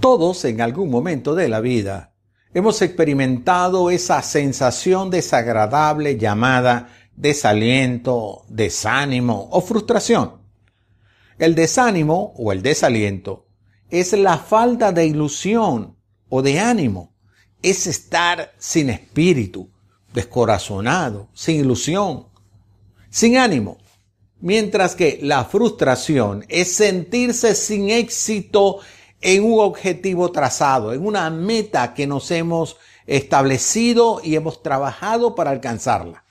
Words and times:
Todos 0.00 0.46
en 0.46 0.62
algún 0.62 0.90
momento 0.90 1.34
de 1.34 1.50
la 1.50 1.60
vida 1.60 2.14
hemos 2.54 2.80
experimentado 2.80 3.90
esa 3.90 4.22
sensación 4.22 5.10
desagradable 5.10 6.16
llamada 6.16 6.88
desaliento, 7.16 8.46
desánimo 8.48 9.50
o 9.52 9.60
frustración. 9.60 10.40
El 11.38 11.54
desánimo 11.54 12.32
o 12.38 12.50
el 12.50 12.62
desaliento 12.62 13.46
es 13.90 14.14
la 14.14 14.38
falta 14.38 14.90
de 14.90 15.04
ilusión 15.04 15.98
o 16.30 16.40
de 16.40 16.60
ánimo. 16.60 17.12
Es 17.62 17.86
estar 17.86 18.54
sin 18.56 18.88
espíritu, 18.88 19.70
descorazonado, 20.14 21.28
sin 21.34 21.60
ilusión, 21.60 22.26
sin 23.10 23.36
ánimo. 23.36 23.76
Mientras 24.40 24.94
que 24.94 25.18
la 25.20 25.44
frustración 25.44 26.46
es 26.48 26.72
sentirse 26.72 27.54
sin 27.54 27.90
éxito 27.90 28.78
en 29.20 29.44
un 29.44 29.60
objetivo 29.60 30.32
trazado, 30.32 30.92
en 30.92 31.04
una 31.04 31.28
meta 31.30 31.94
que 31.94 32.06
nos 32.06 32.30
hemos 32.30 32.76
establecido 33.06 34.20
y 34.22 34.36
hemos 34.36 34.62
trabajado 34.62 35.34
para 35.34 35.50
alcanzarla. 35.50 36.24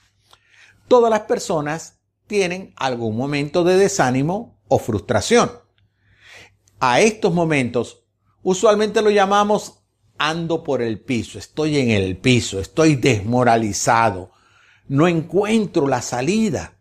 Todas 0.88 1.10
las 1.12 1.22
personas 1.22 2.00
tienen 2.28 2.74
algún 2.78 3.16
momento 3.16 3.64
de 3.64 3.78
desánimo 3.78 4.60
o 4.68 4.80
frustración. 4.80 5.52
A 6.80 7.02
estos 7.02 7.34
momentos 7.34 8.06
usualmente 8.42 9.02
lo 9.02 9.10
llamamos 9.10 9.84
ando 10.18 10.64
por 10.64 10.82
el 10.82 11.00
piso, 11.00 11.40
estoy 11.40 11.78
en 11.78 11.92
el 11.92 12.18
piso, 12.18 12.60
estoy 12.60 12.96
desmoralizado, 12.96 14.32
no 14.88 15.08
encuentro 15.08 15.88
la 15.88 16.02
salida. 16.02 16.80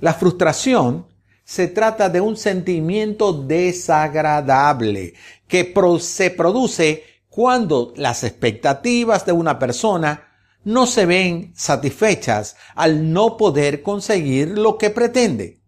La 0.00 0.14
frustración 0.14 1.06
se 1.44 1.68
trata 1.68 2.08
de 2.08 2.20
un 2.20 2.36
sentimiento 2.36 3.32
desagradable 3.32 5.14
que 5.48 5.74
se 6.00 6.30
produce 6.30 7.04
cuando 7.28 7.92
las 7.96 8.24
expectativas 8.24 9.26
de 9.26 9.32
una 9.32 9.58
persona 9.58 10.28
no 10.64 10.86
se 10.86 11.06
ven 11.06 11.52
satisfechas 11.56 12.56
al 12.74 13.12
no 13.12 13.36
poder 13.36 13.82
conseguir 13.82 14.56
lo 14.58 14.78
que 14.78 14.90
pretende. 14.90 15.60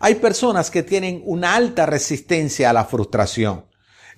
Hay 0.00 0.16
personas 0.16 0.70
que 0.70 0.82
tienen 0.82 1.22
una 1.24 1.56
alta 1.56 1.86
resistencia 1.86 2.70
a 2.70 2.72
la 2.72 2.84
frustración 2.84 3.64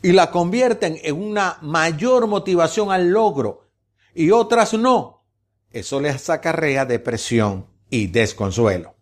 y 0.02 0.12
la 0.12 0.30
convierten 0.30 0.98
en 1.02 1.22
una 1.22 1.58
mayor 1.62 2.27
motivación 2.27 2.91
al 2.91 3.10
logro 3.10 3.70
y 4.14 4.30
otras 4.30 4.75
no. 4.75 5.25
Eso 5.70 6.00
les 6.00 6.28
acarrea 6.28 6.84
depresión 6.84 7.66
y 7.88 8.08
desconsuelo. 8.08 8.99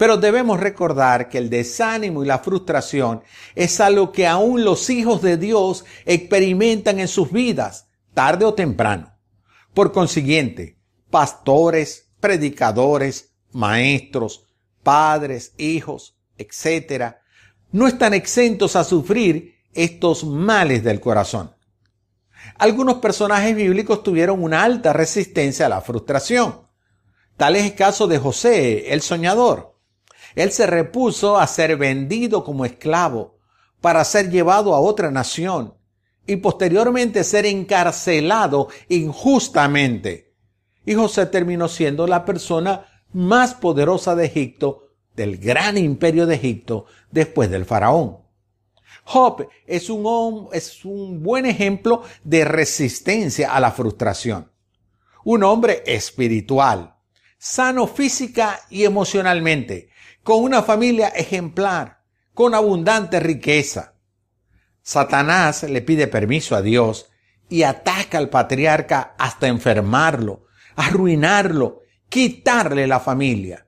Pero 0.00 0.16
debemos 0.16 0.58
recordar 0.58 1.28
que 1.28 1.36
el 1.36 1.50
desánimo 1.50 2.24
y 2.24 2.26
la 2.26 2.38
frustración 2.38 3.22
es 3.54 3.80
algo 3.80 4.12
que 4.12 4.26
aún 4.26 4.64
los 4.64 4.88
hijos 4.88 5.20
de 5.20 5.36
Dios 5.36 5.84
experimentan 6.06 7.00
en 7.00 7.06
sus 7.06 7.30
vidas, 7.30 7.86
tarde 8.14 8.46
o 8.46 8.54
temprano. 8.54 9.12
Por 9.74 9.92
consiguiente, 9.92 10.78
pastores, 11.10 12.08
predicadores, 12.18 13.34
maestros, 13.52 14.46
padres, 14.82 15.52
hijos, 15.58 16.16
etc., 16.38 17.16
no 17.70 17.86
están 17.86 18.14
exentos 18.14 18.76
a 18.76 18.84
sufrir 18.84 19.56
estos 19.74 20.24
males 20.24 20.82
del 20.82 20.98
corazón. 20.98 21.54
Algunos 22.56 23.00
personajes 23.00 23.54
bíblicos 23.54 24.02
tuvieron 24.02 24.42
una 24.42 24.62
alta 24.64 24.94
resistencia 24.94 25.66
a 25.66 25.68
la 25.68 25.82
frustración. 25.82 26.62
Tal 27.36 27.56
es 27.56 27.64
el 27.64 27.74
caso 27.74 28.06
de 28.06 28.18
José, 28.18 28.94
el 28.94 29.02
soñador. 29.02 29.69
Él 30.34 30.52
se 30.52 30.66
repuso 30.66 31.38
a 31.38 31.46
ser 31.46 31.76
vendido 31.76 32.44
como 32.44 32.64
esclavo 32.64 33.38
para 33.80 34.04
ser 34.04 34.30
llevado 34.30 34.74
a 34.74 34.80
otra 34.80 35.10
nación 35.10 35.74
y 36.26 36.36
posteriormente 36.36 37.24
ser 37.24 37.46
encarcelado 37.46 38.68
injustamente. 38.88 40.34
Y 40.84 40.94
José 40.94 41.26
terminó 41.26 41.68
siendo 41.68 42.06
la 42.06 42.24
persona 42.24 42.86
más 43.12 43.54
poderosa 43.54 44.14
de 44.14 44.26
Egipto, 44.26 44.88
del 45.16 45.38
gran 45.38 45.76
imperio 45.76 46.26
de 46.26 46.36
Egipto, 46.36 46.86
después 47.10 47.50
del 47.50 47.64
faraón. 47.64 48.18
Job 49.04 49.48
es 49.66 49.90
un, 49.90 50.48
es 50.52 50.84
un 50.84 51.22
buen 51.22 51.46
ejemplo 51.46 52.02
de 52.22 52.44
resistencia 52.44 53.52
a 53.52 53.60
la 53.60 53.72
frustración. 53.72 54.50
Un 55.24 55.42
hombre 55.42 55.82
espiritual, 55.86 56.94
sano 57.38 57.86
física 57.86 58.60
y 58.70 58.84
emocionalmente, 58.84 59.89
con 60.22 60.42
una 60.42 60.62
familia 60.62 61.08
ejemplar, 61.08 62.02
con 62.34 62.54
abundante 62.54 63.20
riqueza. 63.20 63.94
Satanás 64.82 65.62
le 65.64 65.82
pide 65.82 66.06
permiso 66.06 66.56
a 66.56 66.62
Dios 66.62 67.10
y 67.48 67.62
ataca 67.64 68.18
al 68.18 68.30
patriarca 68.30 69.14
hasta 69.18 69.48
enfermarlo, 69.48 70.46
arruinarlo, 70.76 71.80
quitarle 72.08 72.86
la 72.86 73.00
familia. 73.00 73.66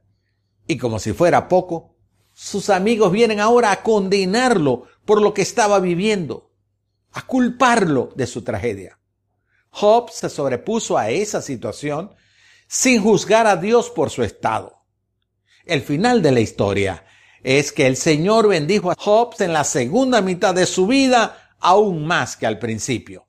Y 0.67 0.79
como 0.79 0.99
si 0.99 1.13
fuera 1.13 1.49
poco, 1.49 1.97
sus 2.33 2.71
amigos 2.71 3.13
vienen 3.13 3.41
ahora 3.41 3.73
a 3.73 3.83
condenarlo 3.83 4.85
por 5.05 5.21
lo 5.21 5.35
que 5.35 5.43
estaba 5.43 5.81
viviendo, 5.81 6.53
a 7.13 7.27
culparlo 7.27 8.11
de 8.15 8.27
su 8.27 8.43
tragedia. 8.43 8.99
Job 9.71 10.11
se 10.11 10.29
sobrepuso 10.29 10.97
a 10.97 11.11
esa 11.11 11.43
situación 11.43 12.15
sin 12.69 13.03
juzgar 13.03 13.47
a 13.47 13.57
Dios 13.57 13.91
por 13.91 14.11
su 14.11 14.23
estado. 14.23 14.82
El 15.65 15.83
final 15.83 16.23
de 16.23 16.33
la 16.33 16.41
historia 16.41 17.05
es 17.43 17.73
que 17.73 17.87
el 17.87 17.97
Señor 17.97 18.49
bendijo 18.49 18.91
a 18.91 18.97
Job 18.99 19.35
en 19.39 19.53
la 19.53 19.65
segunda 19.65 20.21
mitad 20.21 20.55
de 20.55 20.67
su 20.67 20.87
vida 20.87 21.55
aún 21.61 22.07
más 22.07 22.37
que 22.37 22.47
al 22.47 22.59
principio. 22.59 23.27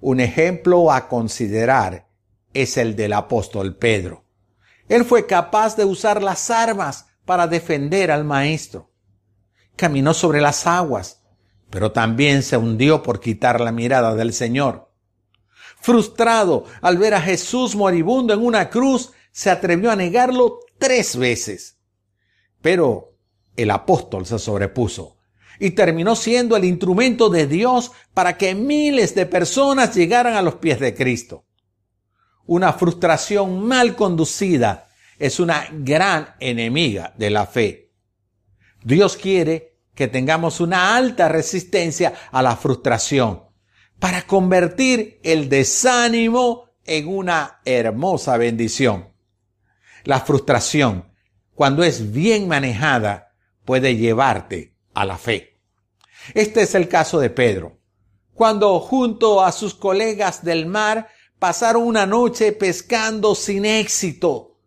Un 0.00 0.20
ejemplo 0.20 0.92
a 0.92 1.08
considerar 1.08 2.08
es 2.52 2.76
el 2.76 2.96
del 2.96 3.12
apóstol 3.12 3.76
Pedro. 3.76 4.24
Él 4.88 5.04
fue 5.04 5.26
capaz 5.26 5.76
de 5.76 5.84
usar 5.84 6.22
las 6.22 6.50
armas 6.50 7.06
para 7.24 7.46
defender 7.46 8.10
al 8.10 8.24
maestro. 8.24 8.90
Caminó 9.74 10.14
sobre 10.14 10.40
las 10.40 10.66
aguas, 10.66 11.22
pero 11.70 11.92
también 11.92 12.42
se 12.42 12.56
hundió 12.56 13.02
por 13.02 13.20
quitar 13.20 13.60
la 13.60 13.72
mirada 13.72 14.14
del 14.14 14.32
Señor. 14.32 14.90
Frustrado 15.80 16.64
al 16.80 16.98
ver 16.98 17.14
a 17.14 17.20
Jesús 17.20 17.74
moribundo 17.76 18.32
en 18.32 18.44
una 18.44 18.70
cruz, 18.70 19.12
se 19.32 19.50
atrevió 19.50 19.90
a 19.90 19.96
negarlo 19.96 20.60
tres 20.78 21.16
veces. 21.16 21.78
Pero 22.62 23.16
el 23.56 23.70
apóstol 23.70 24.26
se 24.26 24.38
sobrepuso 24.38 25.16
y 25.58 25.70
terminó 25.70 26.16
siendo 26.16 26.56
el 26.56 26.64
instrumento 26.64 27.30
de 27.30 27.46
Dios 27.46 27.92
para 28.12 28.36
que 28.36 28.54
miles 28.54 29.14
de 29.14 29.26
personas 29.26 29.94
llegaran 29.94 30.34
a 30.34 30.42
los 30.42 30.56
pies 30.56 30.80
de 30.80 30.94
Cristo. 30.94 31.44
Una 32.46 32.72
frustración 32.72 33.64
mal 33.66 33.96
conducida 33.96 34.88
es 35.18 35.40
una 35.40 35.66
gran 35.72 36.34
enemiga 36.40 37.14
de 37.16 37.30
la 37.30 37.46
fe. 37.46 37.92
Dios 38.84 39.16
quiere 39.16 39.76
que 39.94 40.08
tengamos 40.08 40.60
una 40.60 40.94
alta 40.94 41.28
resistencia 41.28 42.12
a 42.30 42.42
la 42.42 42.54
frustración 42.54 43.44
para 43.98 44.26
convertir 44.26 45.20
el 45.24 45.48
desánimo 45.48 46.66
en 46.84 47.08
una 47.08 47.60
hermosa 47.64 48.36
bendición. 48.36 49.15
La 50.06 50.20
frustración, 50.20 51.12
cuando 51.52 51.82
es 51.82 52.12
bien 52.12 52.46
manejada, 52.46 53.34
puede 53.64 53.96
llevarte 53.96 54.76
a 54.94 55.04
la 55.04 55.18
fe. 55.18 55.58
Este 56.32 56.62
es 56.62 56.76
el 56.76 56.88
caso 56.88 57.18
de 57.18 57.28
Pedro. 57.28 57.80
Cuando 58.32 58.78
junto 58.78 59.42
a 59.42 59.50
sus 59.50 59.74
colegas 59.74 60.44
del 60.44 60.66
mar 60.66 61.08
pasaron 61.40 61.82
una 61.82 62.06
noche 62.06 62.52
pescando 62.52 63.34
sin 63.34 63.64
éxito 63.64 64.60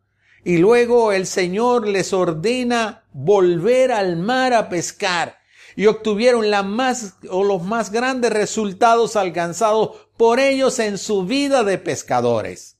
y 0.44 0.58
luego 0.58 1.14
el 1.14 1.26
Señor 1.26 1.88
les 1.88 2.12
ordena 2.12 3.06
volver 3.14 3.94
al 3.94 4.18
mar 4.18 4.54
a 4.54 4.68
pescar 4.68 5.38
y 5.78 5.86
obtuvieron 5.86 6.52
la 6.52 6.64
más 6.64 7.14
o 7.30 7.46
los 7.46 7.64
más 7.64 7.94
grandes 7.94 8.34
resultados 8.34 9.16
alcanzados 9.16 10.10
por 10.18 10.42
ellos 10.42 10.80
en 10.80 10.98
su 10.98 11.24
vida 11.24 11.64
de 11.64 11.78
pescadores. 11.78 12.79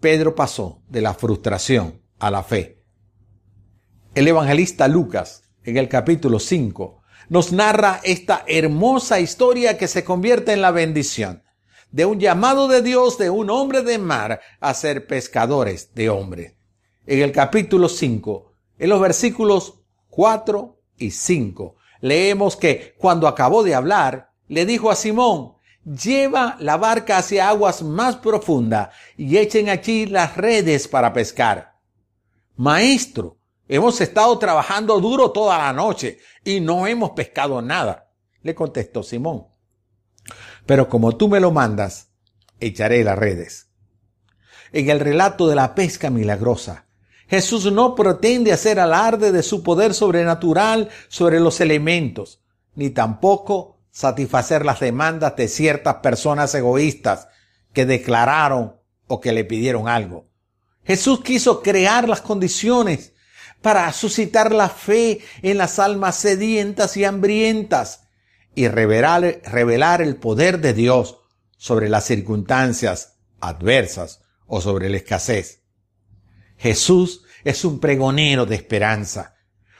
Pedro 0.00 0.34
pasó 0.34 0.80
de 0.88 1.00
la 1.00 1.14
frustración 1.14 2.00
a 2.18 2.30
la 2.30 2.44
fe. 2.44 2.84
El 4.14 4.28
evangelista 4.28 4.86
Lucas, 4.86 5.42
en 5.64 5.76
el 5.76 5.88
capítulo 5.88 6.38
5, 6.38 7.02
nos 7.28 7.52
narra 7.52 8.00
esta 8.04 8.44
hermosa 8.46 9.20
historia 9.20 9.76
que 9.76 9.88
se 9.88 10.04
convierte 10.04 10.52
en 10.52 10.62
la 10.62 10.70
bendición 10.70 11.42
de 11.90 12.04
un 12.04 12.20
llamado 12.20 12.68
de 12.68 12.82
Dios 12.82 13.18
de 13.18 13.30
un 13.30 13.50
hombre 13.50 13.82
de 13.82 13.98
mar 13.98 14.40
a 14.60 14.72
ser 14.74 15.06
pescadores 15.06 15.94
de 15.94 16.10
hombres. 16.10 16.54
En 17.06 17.20
el 17.20 17.32
capítulo 17.32 17.88
5, 17.88 18.52
en 18.78 18.88
los 18.90 19.00
versículos 19.00 19.80
4 20.10 20.80
y 20.98 21.10
5, 21.10 21.76
leemos 22.02 22.56
que 22.56 22.94
cuando 22.98 23.26
acabó 23.26 23.62
de 23.64 23.74
hablar, 23.74 24.30
le 24.46 24.64
dijo 24.64 24.90
a 24.90 24.96
Simón, 24.96 25.54
lleva 25.88 26.56
la 26.60 26.76
barca 26.76 27.18
hacia 27.18 27.48
aguas 27.48 27.82
más 27.82 28.16
profundas 28.16 28.90
y 29.16 29.36
echen 29.36 29.68
aquí 29.68 30.06
las 30.06 30.36
redes 30.36 30.88
para 30.88 31.12
pescar. 31.12 31.78
Maestro, 32.56 33.38
hemos 33.68 34.00
estado 34.00 34.38
trabajando 34.38 35.00
duro 35.00 35.30
toda 35.30 35.58
la 35.58 35.72
noche 35.72 36.18
y 36.44 36.60
no 36.60 36.86
hemos 36.86 37.10
pescado 37.10 37.62
nada. 37.62 38.04
le 38.42 38.54
contestó 38.54 39.02
Simón. 39.02 39.46
Pero 40.64 40.88
como 40.88 41.16
tú 41.16 41.28
me 41.28 41.40
lo 41.40 41.50
mandas, 41.50 42.10
echaré 42.60 43.02
las 43.02 43.18
redes. 43.18 43.68
En 44.72 44.90
el 44.90 45.00
relato 45.00 45.48
de 45.48 45.56
la 45.56 45.74
pesca 45.74 46.08
milagrosa, 46.10 46.86
Jesús 47.26 47.70
no 47.70 47.94
pretende 47.94 48.52
hacer 48.52 48.78
alarde 48.78 49.32
de 49.32 49.42
su 49.42 49.62
poder 49.62 49.92
sobrenatural 49.92 50.88
sobre 51.08 51.40
los 51.40 51.60
elementos, 51.60 52.42
ni 52.74 52.90
tampoco 52.90 53.77
satisfacer 53.98 54.64
las 54.64 54.78
demandas 54.78 55.34
de 55.34 55.48
ciertas 55.48 55.96
personas 55.96 56.54
egoístas 56.54 57.26
que 57.72 57.84
declararon 57.84 58.76
o 59.08 59.20
que 59.20 59.32
le 59.32 59.44
pidieron 59.44 59.88
algo. 59.88 60.28
Jesús 60.84 61.24
quiso 61.24 61.64
crear 61.64 62.08
las 62.08 62.20
condiciones 62.20 63.14
para 63.60 63.92
suscitar 63.92 64.52
la 64.52 64.68
fe 64.68 65.18
en 65.42 65.58
las 65.58 65.80
almas 65.80 66.14
sedientas 66.14 66.96
y 66.96 67.04
hambrientas 67.04 68.04
y 68.54 68.68
revelar, 68.68 69.40
revelar 69.42 70.00
el 70.00 70.14
poder 70.14 70.60
de 70.60 70.74
Dios 70.74 71.18
sobre 71.56 71.88
las 71.88 72.04
circunstancias 72.04 73.18
adversas 73.40 74.22
o 74.46 74.60
sobre 74.60 74.90
la 74.90 74.98
escasez. 74.98 75.64
Jesús 76.56 77.24
es 77.42 77.64
un 77.64 77.80
pregonero 77.80 78.46
de 78.46 78.54
esperanza, 78.54 79.34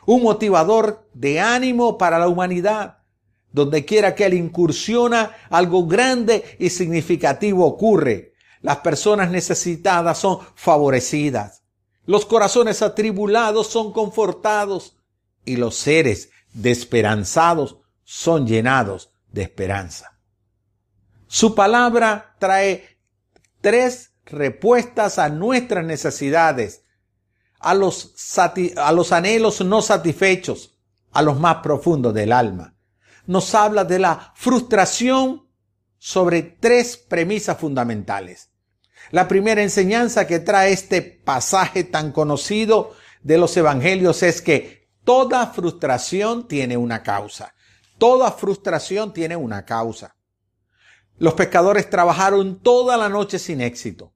un 0.06 0.24
motivador 0.24 1.08
de 1.14 1.38
ánimo 1.38 1.98
para 1.98 2.18
la 2.18 2.26
humanidad. 2.26 2.97
Donde 3.52 3.84
quiera 3.84 4.14
que 4.14 4.26
él 4.26 4.34
incursiona, 4.34 5.36
algo 5.50 5.86
grande 5.86 6.56
y 6.58 6.70
significativo 6.70 7.64
ocurre. 7.66 8.34
Las 8.60 8.78
personas 8.78 9.30
necesitadas 9.30 10.18
son 10.18 10.40
favorecidas. 10.54 11.62
Los 12.04 12.26
corazones 12.26 12.82
atribulados 12.82 13.68
son 13.68 13.92
confortados 13.92 14.96
y 15.44 15.56
los 15.56 15.76
seres 15.76 16.30
desesperanzados 16.52 17.78
son 18.04 18.46
llenados 18.46 19.12
de 19.32 19.42
esperanza. 19.42 20.18
Su 21.26 21.54
palabra 21.54 22.34
trae 22.38 22.98
tres 23.60 24.12
respuestas 24.24 25.18
a 25.18 25.28
nuestras 25.28 25.84
necesidades, 25.84 26.84
a 27.60 27.74
los, 27.74 28.14
a 28.76 28.92
los 28.92 29.12
anhelos 29.12 29.60
no 29.60 29.82
satisfechos, 29.82 30.78
a 31.12 31.22
los 31.22 31.38
más 31.38 31.56
profundos 31.56 32.14
del 32.14 32.32
alma. 32.32 32.74
Nos 33.28 33.54
habla 33.54 33.84
de 33.84 33.98
la 33.98 34.32
frustración 34.34 35.46
sobre 35.98 36.42
tres 36.42 36.96
premisas 36.96 37.58
fundamentales. 37.58 38.48
La 39.10 39.28
primera 39.28 39.62
enseñanza 39.62 40.26
que 40.26 40.38
trae 40.38 40.72
este 40.72 41.02
pasaje 41.02 41.84
tan 41.84 42.10
conocido 42.10 42.94
de 43.22 43.36
los 43.36 43.54
evangelios 43.58 44.22
es 44.22 44.40
que 44.40 44.88
toda 45.04 45.48
frustración 45.48 46.48
tiene 46.48 46.78
una 46.78 47.02
causa. 47.02 47.54
Toda 47.98 48.32
frustración 48.32 49.12
tiene 49.12 49.36
una 49.36 49.66
causa. 49.66 50.16
Los 51.18 51.34
pescadores 51.34 51.90
trabajaron 51.90 52.62
toda 52.62 52.96
la 52.96 53.10
noche 53.10 53.38
sin 53.38 53.60
éxito. 53.60 54.14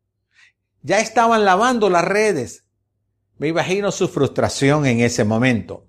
Ya 0.81 1.01
estaban 1.01 1.45
lavando 1.45 1.91
las 1.91 2.07
redes. 2.07 2.65
Me 3.37 3.49
imagino 3.49 3.93
su 3.93 4.09
frustración 4.09 4.87
en 4.87 5.01
ese 5.01 5.25
momento. 5.25 5.87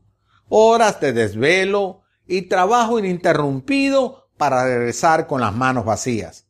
Horas 0.50 1.00
de 1.00 1.14
desvelo 1.14 2.03
y 2.28 2.44
trabajo 2.44 3.00
ininterrumpido 3.00 4.30
para 4.38 4.66
regresar 4.66 5.28
con 5.28 5.42
las 5.42 5.54
manos 5.54 5.86
vacías 5.86 6.48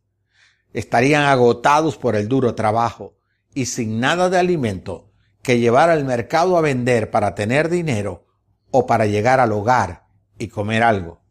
estarían 0.74 1.24
agotados 1.24 1.98
por 1.98 2.16
el 2.16 2.28
duro 2.28 2.56
trabajo 2.56 3.16
y 3.54 3.66
sin 3.66 4.00
nada 4.00 4.30
de 4.30 4.40
alimento 4.40 5.12
que 5.42 5.60
llevar 5.60 5.90
al 5.90 6.04
mercado 6.04 6.58
a 6.58 6.62
vender 6.62 7.12
para 7.12 7.36
tener 7.36 7.70
dinero 7.70 8.25
o 8.72 8.88
para 8.88 9.06
llegar 9.06 9.40
al 9.40 9.52
hogar 9.52 10.08
y 10.40 10.48
comer 10.48 10.84
algo. 10.84 11.22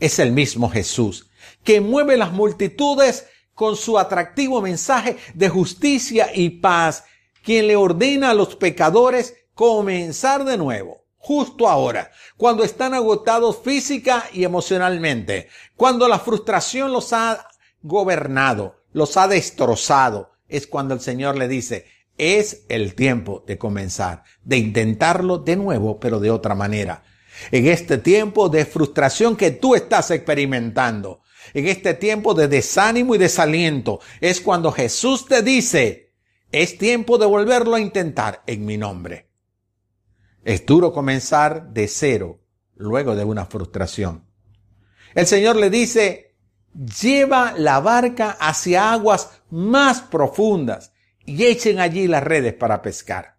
Es 0.00 0.18
el 0.18 0.32
mismo 0.32 0.68
Jesús 0.68 1.30
que 1.62 1.80
mueve 1.80 2.16
las 2.16 2.32
multitudes 2.32 3.26
con 3.54 3.76
su 3.76 3.98
atractivo 3.98 4.60
mensaje 4.60 5.16
de 5.34 5.48
justicia 5.48 6.30
y 6.34 6.50
paz, 6.50 7.04
quien 7.44 7.66
le 7.66 7.76
ordena 7.76 8.30
a 8.30 8.34
los 8.34 8.56
pecadores 8.56 9.34
comenzar 9.54 10.44
de 10.44 10.56
nuevo, 10.56 10.99
justo 11.20 11.68
ahora, 11.68 12.10
cuando 12.36 12.64
están 12.64 12.94
agotados 12.94 13.58
física 13.62 14.24
y 14.32 14.44
emocionalmente, 14.44 15.48
cuando 15.76 16.08
la 16.08 16.18
frustración 16.18 16.92
los 16.92 17.12
ha 17.12 17.46
gobernado, 17.82 18.82
los 18.92 19.16
ha 19.16 19.28
destrozado, 19.28 20.32
es 20.48 20.66
cuando 20.66 20.94
el 20.94 21.00
Señor 21.00 21.36
le 21.36 21.46
dice, 21.46 21.84
es 22.16 22.64
el 22.68 22.94
tiempo 22.94 23.44
de 23.46 23.58
comenzar, 23.58 24.24
de 24.42 24.56
intentarlo 24.56 25.38
de 25.38 25.56
nuevo, 25.56 26.00
pero 26.00 26.20
de 26.20 26.30
otra 26.30 26.54
manera. 26.54 27.04
En 27.50 27.66
este 27.66 27.98
tiempo 27.98 28.48
de 28.48 28.64
frustración 28.64 29.36
que 29.36 29.50
tú 29.50 29.74
estás 29.74 30.10
experimentando, 30.10 31.22
en 31.54 31.68
este 31.68 31.94
tiempo 31.94 32.34
de 32.34 32.48
desánimo 32.48 33.14
y 33.14 33.18
desaliento, 33.18 34.00
es 34.20 34.40
cuando 34.40 34.72
Jesús 34.72 35.26
te 35.26 35.42
dice, 35.42 36.12
es 36.50 36.78
tiempo 36.78 37.18
de 37.18 37.26
volverlo 37.26 37.76
a 37.76 37.80
intentar 37.80 38.42
en 38.46 38.64
mi 38.64 38.76
nombre. 38.76 39.29
Es 40.44 40.64
duro 40.64 40.92
comenzar 40.92 41.70
de 41.70 41.86
cero 41.88 42.40
luego 42.76 43.14
de 43.14 43.24
una 43.24 43.46
frustración. 43.46 44.24
El 45.14 45.26
Señor 45.26 45.56
le 45.56 45.70
dice, 45.70 46.34
lleva 47.00 47.52
la 47.56 47.80
barca 47.80 48.36
hacia 48.40 48.92
aguas 48.92 49.42
más 49.50 50.00
profundas 50.00 50.92
y 51.26 51.44
echen 51.44 51.78
allí 51.78 52.06
las 52.06 52.22
redes 52.22 52.54
para 52.54 52.80
pescar. 52.80 53.36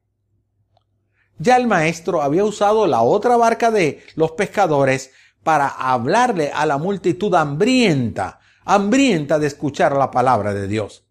Ya 1.40 1.58
el 1.58 1.66
maestro 1.66 2.22
había 2.22 2.44
usado 2.44 2.86
la 2.86 3.02
otra 3.02 3.36
barca 3.36 3.72
de 3.72 4.04
los 4.16 4.34
pescadores 4.34 5.12
para 5.44 5.68
hablarle 5.68 6.52
a 6.54 6.68
la 6.68 6.78
multitud 6.78 7.34
hambrienta, 7.34 8.40
hambrienta 8.64 9.40
de 9.40 9.48
escuchar 9.48 9.96
la 9.96 10.12
palabra 10.12 10.54
de 10.54 10.68
Dios. 10.68 11.04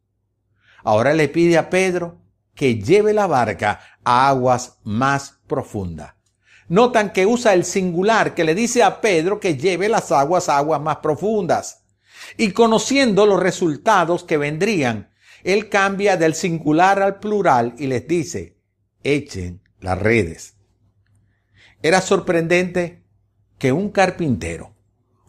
Ahora 0.85 1.15
le 1.15 1.29
pide 1.29 1.59
a 1.59 1.69
Pedro 1.69 2.21
que 2.55 2.77
lleve 2.77 3.13
la 3.13 3.27
barca 3.27 3.81
a 4.05 4.29
aguas 4.29 4.79
más 4.85 5.41
profundas. 5.47 6.15
Notan 6.69 7.13
que 7.13 7.27
usa 7.27 7.55
el 7.55 7.65
singular 7.65 8.35
que 8.35 8.45
le 8.45 8.55
dice 8.55 8.83
a 8.83 9.01
Pedro 9.01 9.41
que 9.41 9.57
lleve 9.57 9.89
las 9.89 10.13
aguas 10.13 10.49
a 10.49 10.59
aguas 10.59 10.81
más 10.81 10.99
profundas 10.99 11.81
y 12.37 12.53
conociendo 12.53 13.27
los 13.27 13.41
resultados 13.41 14.25
que 14.25 14.37
vendrían, 14.37 15.11
él 15.43 15.69
cambia 15.69 16.17
del 16.17 16.35
singular 16.35 17.03
al 17.03 17.19
plural 17.19 17.75
y 17.79 17.87
les 17.87 18.07
dice, 18.07 18.59
echen 19.03 19.63
las 19.81 19.99
redes. 19.99 20.57
Era 21.83 22.01
sorprendente 22.01 23.03
que 23.59 23.73
un 23.73 23.91
carpintero, 23.91 24.75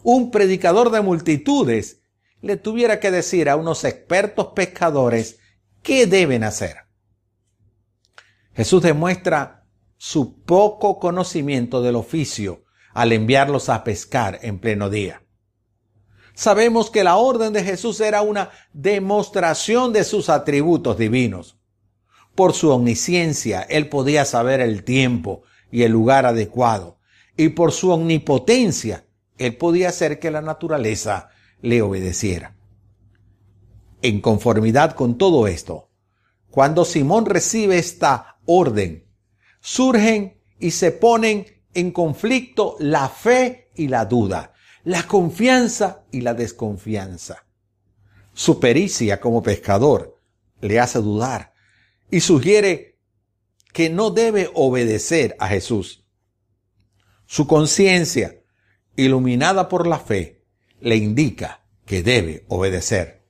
un 0.02 0.30
predicador 0.30 0.90
de 0.90 1.00
multitudes, 1.00 2.02
le 2.40 2.56
tuviera 2.56 3.00
que 3.00 3.10
decir 3.10 3.48
a 3.48 3.56
unos 3.56 3.84
expertos 3.84 4.48
pescadores 4.54 5.38
qué 5.82 6.06
deben 6.06 6.44
hacer. 6.44 6.81
Jesús 8.54 8.82
demuestra 8.82 9.64
su 9.96 10.42
poco 10.42 10.98
conocimiento 10.98 11.80
del 11.80 11.96
oficio 11.96 12.64
al 12.92 13.12
enviarlos 13.12 13.68
a 13.68 13.84
pescar 13.84 14.40
en 14.42 14.58
pleno 14.58 14.90
día. 14.90 15.22
Sabemos 16.34 16.90
que 16.90 17.04
la 17.04 17.16
orden 17.16 17.52
de 17.52 17.62
Jesús 17.62 18.00
era 18.00 18.22
una 18.22 18.50
demostración 18.72 19.92
de 19.92 20.04
sus 20.04 20.28
atributos 20.28 20.98
divinos. 20.98 21.58
Por 22.34 22.54
su 22.54 22.70
omnisciencia, 22.70 23.62
Él 23.62 23.88
podía 23.88 24.24
saber 24.24 24.60
el 24.60 24.84
tiempo 24.84 25.42
y 25.70 25.82
el 25.82 25.92
lugar 25.92 26.26
adecuado. 26.26 26.98
Y 27.36 27.50
por 27.50 27.72
su 27.72 27.90
omnipotencia, 27.90 29.06
Él 29.38 29.56
podía 29.56 29.90
hacer 29.90 30.18
que 30.18 30.30
la 30.30 30.40
naturaleza 30.40 31.30
le 31.60 31.82
obedeciera. 31.82 32.56
En 34.00 34.20
conformidad 34.20 34.94
con 34.94 35.16
todo 35.16 35.46
esto, 35.46 35.90
cuando 36.50 36.84
Simón 36.84 37.26
recibe 37.26 37.78
esta 37.78 38.31
orden, 38.46 39.06
surgen 39.60 40.40
y 40.58 40.70
se 40.70 40.92
ponen 40.92 41.46
en 41.74 41.90
conflicto 41.90 42.76
la 42.78 43.08
fe 43.08 43.70
y 43.74 43.88
la 43.88 44.04
duda 44.04 44.52
la 44.84 45.06
confianza 45.06 46.04
y 46.10 46.22
la 46.22 46.34
desconfianza. 46.34 47.46
Su 48.34 48.58
pericia 48.58 49.20
como 49.20 49.42
pescador 49.42 50.20
le 50.60 50.80
hace 50.80 50.98
dudar 51.00 51.54
y 52.10 52.20
sugiere 52.20 52.98
que 53.72 53.90
no 53.90 54.10
debe 54.10 54.50
obedecer 54.54 55.36
a 55.38 55.48
Jesús. 55.48 56.04
Su 57.26 57.46
conciencia, 57.46 58.42
iluminada 58.96 59.68
por 59.68 59.86
la 59.86 59.98
fe, 59.98 60.44
le 60.80 60.96
indica 60.96 61.64
que 61.86 62.02
debe 62.02 62.44
obedecer. 62.48 63.22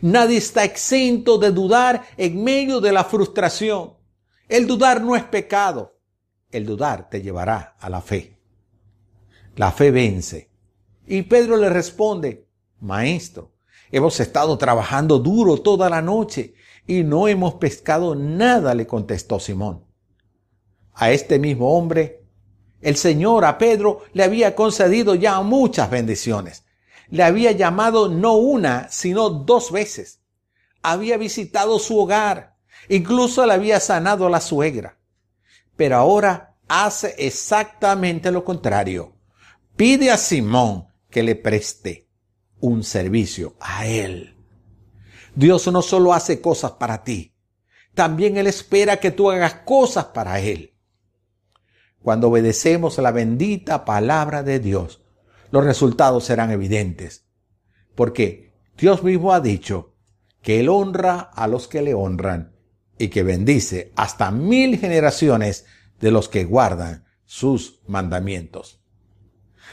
Nadie 0.00 0.38
está 0.38 0.64
exento 0.64 1.38
de 1.38 1.50
dudar 1.50 2.04
en 2.16 2.42
medio 2.42 2.80
de 2.80 2.92
la 2.92 3.04
frustración. 3.04 3.94
El 4.50 4.66
dudar 4.66 5.00
no 5.00 5.14
es 5.14 5.22
pecado. 5.22 5.96
El 6.50 6.66
dudar 6.66 7.08
te 7.08 7.22
llevará 7.22 7.76
a 7.78 7.88
la 7.88 8.00
fe. 8.00 8.36
La 9.54 9.70
fe 9.70 9.92
vence 9.92 10.50
y 11.06 11.22
Pedro 11.22 11.56
le 11.56 11.70
responde, 11.70 12.48
Maestro, 12.80 13.52
hemos 13.92 14.18
estado 14.18 14.58
trabajando 14.58 15.20
duro 15.20 15.58
toda 15.58 15.88
la 15.88 16.02
noche 16.02 16.54
y 16.84 17.04
no 17.04 17.28
hemos 17.28 17.54
pescado 17.54 18.16
nada, 18.16 18.74
le 18.74 18.88
contestó 18.88 19.38
Simón. 19.38 19.84
A 20.94 21.12
este 21.12 21.38
mismo 21.38 21.76
hombre 21.76 22.24
El 22.80 22.96
Señor 22.96 23.44
a 23.44 23.56
Pedro 23.56 24.00
le 24.14 24.24
había 24.24 24.56
concedido 24.56 25.14
ya 25.14 25.40
muchas 25.42 25.90
bendiciones. 25.90 26.64
Le 27.08 27.22
había 27.22 27.52
llamado 27.52 28.08
no 28.08 28.34
una, 28.34 28.90
sino 28.90 29.30
dos 29.30 29.70
veces. 29.70 30.22
Había 30.82 31.18
visitado 31.18 31.78
su 31.78 32.00
hogar. 32.00 32.49
Incluso 32.88 33.46
le 33.46 33.54
había 33.54 33.80
sanado 33.80 34.26
a 34.26 34.30
la 34.30 34.40
suegra. 34.40 34.98
Pero 35.76 35.96
ahora 35.96 36.56
hace 36.68 37.14
exactamente 37.18 38.30
lo 38.30 38.44
contrario. 38.44 39.16
Pide 39.76 40.10
a 40.10 40.16
Simón 40.16 40.88
que 41.10 41.22
le 41.22 41.36
preste 41.36 42.08
un 42.60 42.84
servicio 42.84 43.56
a 43.60 43.86
él. 43.86 44.36
Dios 45.34 45.66
no 45.68 45.82
solo 45.82 46.12
hace 46.12 46.40
cosas 46.40 46.72
para 46.72 47.02
ti, 47.04 47.34
también 47.94 48.36
Él 48.36 48.46
espera 48.46 48.98
que 48.98 49.10
tú 49.10 49.30
hagas 49.30 49.54
cosas 49.64 50.06
para 50.06 50.40
Él. 50.40 50.74
Cuando 52.02 52.28
obedecemos 52.28 52.98
la 52.98 53.10
bendita 53.12 53.84
palabra 53.84 54.42
de 54.42 54.58
Dios, 54.58 55.02
los 55.50 55.64
resultados 55.64 56.24
serán 56.24 56.50
evidentes. 56.50 57.26
Porque 57.94 58.52
Dios 58.78 59.02
mismo 59.02 59.32
ha 59.32 59.40
dicho 59.40 59.94
que 60.40 60.60
Él 60.60 60.68
honra 60.68 61.18
a 61.18 61.46
los 61.46 61.68
que 61.68 61.82
le 61.82 61.94
honran 61.94 62.56
y 63.00 63.08
que 63.08 63.22
bendice 63.22 63.92
hasta 63.96 64.30
mil 64.30 64.78
generaciones 64.78 65.64
de 66.00 66.10
los 66.10 66.28
que 66.28 66.44
guardan 66.44 67.06
sus 67.24 67.80
mandamientos. 67.86 68.82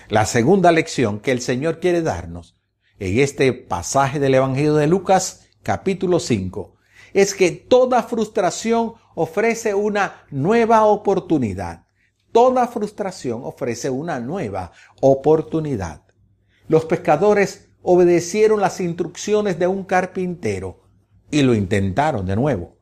La 0.08 0.26
segunda 0.26 0.72
lección 0.72 1.20
que 1.20 1.34
el 1.34 1.42
Señor 1.42 1.82
quiere 1.82 2.02
darnos 2.02 2.58
en 3.00 3.20
este 3.20 3.52
pasaje 3.52 4.22
del 4.22 4.36
Evangelio 4.36 4.76
de 4.76 4.88
Lucas 4.88 5.50
capítulo 5.62 6.22
5 6.22 6.78
es 7.14 7.34
que 7.34 7.52
toda 7.52 8.02
frustración 8.04 8.94
ofrece 9.14 9.74
una 9.74 10.26
nueva 10.32 10.86
oportunidad. 10.86 11.86
Toda 12.32 12.66
frustración 12.68 13.42
ofrece 13.44 13.90
una 13.90 14.22
nueva 14.22 14.72
oportunidad. 15.02 16.04
Los 16.70 16.86
pescadores 16.86 17.68
obedecieron 17.82 18.62
las 18.62 18.80
instrucciones 18.80 19.60
de 19.60 19.68
un 19.68 19.84
carpintero 19.84 20.80
y 21.30 21.42
lo 21.42 21.54
intentaron 21.54 22.26
de 22.26 22.38
nuevo. 22.38 22.77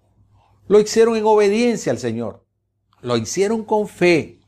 Lo 0.68 0.80
hicieron 0.80 1.16
en 1.16 1.26
obediencia 1.26 1.92
al 1.92 2.00
Señor. 2.00 2.46
Lo 3.02 3.18
hicieron 3.18 3.64
con 3.64 3.88
fe. 3.88 4.40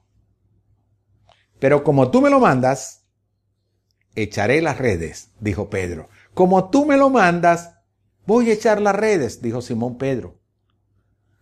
Pero 1.60 1.84
como 1.84 2.12
tú 2.12 2.22
me 2.22 2.30
lo 2.30 2.40
mandas, 2.40 3.06
echaré 4.16 4.62
las 4.62 4.78
redes, 4.78 5.30
dijo 5.40 5.70
Pedro. 5.70 6.10
Como 6.34 6.70
tú 6.70 6.86
me 6.86 6.98
lo 6.98 7.10
mandas, 7.10 7.76
voy 8.26 8.50
a 8.50 8.54
echar 8.54 8.82
las 8.82 8.96
redes, 8.96 9.42
dijo 9.42 9.62
Simón 9.62 9.98
Pedro. 9.98 10.40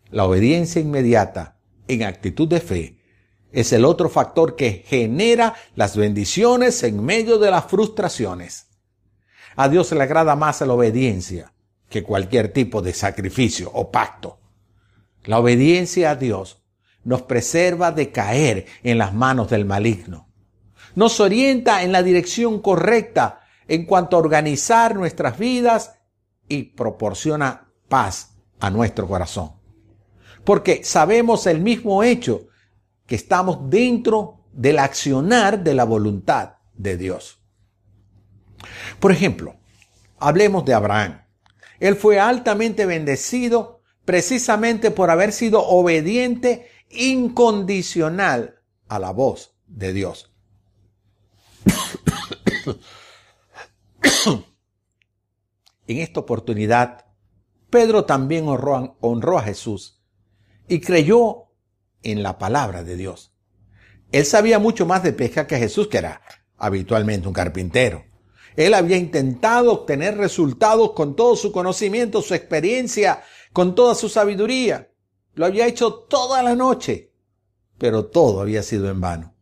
La 0.10 0.26
obediencia 0.26 0.82
inmediata 0.82 1.58
en 1.88 2.04
actitud 2.04 2.48
de 2.48 2.60
fe 2.60 3.00
es 3.52 3.72
el 3.72 3.86
otro 3.86 4.10
factor 4.10 4.56
que 4.56 4.84
genera 4.86 5.56
las 5.76 5.96
bendiciones 5.96 6.84
en 6.84 7.04
medio 7.04 7.40
de 7.40 7.52
las 7.52 7.66
frustraciones. 7.66 8.68
A 9.56 9.70
Dios 9.70 9.92
le 9.94 10.04
agrada 10.04 10.36
más 10.36 10.60
la 10.62 10.74
obediencia 10.74 11.54
que 11.90 12.04
cualquier 12.04 12.52
tipo 12.52 12.82
de 12.82 12.94
sacrificio 12.94 13.72
o 13.74 13.90
pacto. 13.90 14.40
La 15.26 15.40
obediencia 15.40 16.12
a 16.12 16.16
Dios 16.16 16.62
nos 17.04 17.22
preserva 17.24 17.92
de 17.92 18.12
caer 18.12 18.66
en 18.84 18.98
las 18.98 19.14
manos 19.14 19.50
del 19.50 19.66
maligno. 19.66 20.28
Nos 20.96 21.20
orienta 21.20 21.84
en 21.84 21.92
la 21.92 22.04
dirección 22.04 22.62
correcta 22.62 23.42
en 23.68 23.86
cuanto 23.86 24.16
a 24.16 24.20
organizar 24.20 24.96
nuestras 24.96 25.38
vidas 25.38 25.96
y 26.48 26.64
proporciona 26.64 27.72
paz 27.88 28.36
a 28.60 28.70
nuestro 28.70 29.08
corazón. 29.08 29.54
Porque 30.44 30.84
sabemos 30.84 31.48
el 31.48 31.60
mismo 31.60 32.04
hecho 32.04 32.48
que 33.08 33.16
estamos 33.16 33.70
dentro 33.70 34.46
del 34.52 34.80
accionar 34.80 35.64
de 35.64 35.74
la 35.74 35.84
voluntad 35.84 36.56
de 36.74 36.98
Dios. 36.98 37.40
Por 39.00 39.12
ejemplo, 39.12 39.56
hablemos 40.18 40.66
de 40.66 40.74
Abraham. 40.74 41.22
Él 41.80 41.96
fue 41.96 42.20
altamente 42.20 42.86
bendecido 42.86 43.75
precisamente 44.06 44.92
por 44.92 45.10
haber 45.10 45.34
sido 45.34 45.66
obediente 45.66 46.70
incondicional 46.90 48.62
a 48.88 49.00
la 49.00 49.12
voz 49.12 49.56
de 49.68 49.94
Dios. 49.94 50.32
en 55.88 55.98
esta 55.98 56.20
oportunidad, 56.20 57.06
Pedro 57.70 58.06
también 58.06 58.46
honró, 58.48 59.38
a 59.38 59.42
Jesús 59.42 60.02
y 60.68 60.80
creyó 60.80 61.48
en 62.04 62.24
la 62.24 62.38
palabra 62.38 62.84
de 62.84 62.96
Dios. 62.96 63.34
Él 64.12 64.26
sabía 64.26 64.60
mucho 64.60 64.86
más 64.86 65.04
de 65.04 65.14
pesca 65.14 65.48
que 65.48 65.58
Jesús, 65.58 65.88
que 65.88 65.98
era 65.98 66.22
habitualmente 66.58 67.28
un 67.28 67.34
carpintero. 67.34 68.06
Él 68.56 68.74
había 68.74 68.96
intentado 68.96 69.74
obtener 69.74 70.18
resultados 70.18 70.92
con 70.94 71.16
todo 71.16 71.36
su 71.36 71.52
conocimiento, 71.52 72.22
su 72.22 72.34
experiencia, 72.34 73.24
con 73.56 73.74
toda 73.74 73.96
su 73.96 74.10
sabiduría. 74.10 74.92
Lo 75.34 75.46
había 75.46 75.66
hecho 75.66 75.94
toda 75.94 76.44
la 76.44 76.56
noche, 76.56 77.14
pero 77.78 78.08
todo 78.08 78.42
había 78.42 78.62
sido 78.62 78.90
en 78.90 79.00
vano. 79.00 79.34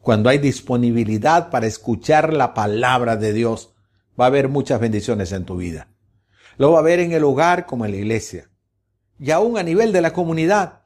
Cuando 0.00 0.28
hay 0.28 0.38
disponibilidad 0.38 1.48
para 1.50 1.68
escuchar 1.68 2.32
la 2.32 2.52
palabra 2.52 3.16
de 3.16 3.32
Dios, 3.32 3.76
va 4.20 4.24
a 4.24 4.26
haber 4.26 4.48
muchas 4.48 4.80
bendiciones 4.80 5.30
en 5.30 5.44
tu 5.44 5.56
vida. 5.56 5.88
Lo 6.58 6.72
va 6.72 6.78
a 6.78 6.80
haber 6.80 6.98
en 6.98 7.12
el 7.12 7.22
hogar 7.22 7.66
como 7.66 7.84
en 7.84 7.92
la 7.92 7.98
iglesia. 7.98 8.50
Y 9.20 9.30
aún 9.30 9.56
a 9.56 9.62
nivel 9.62 9.92
de 9.92 10.00
la 10.00 10.12
comunidad. 10.12 10.82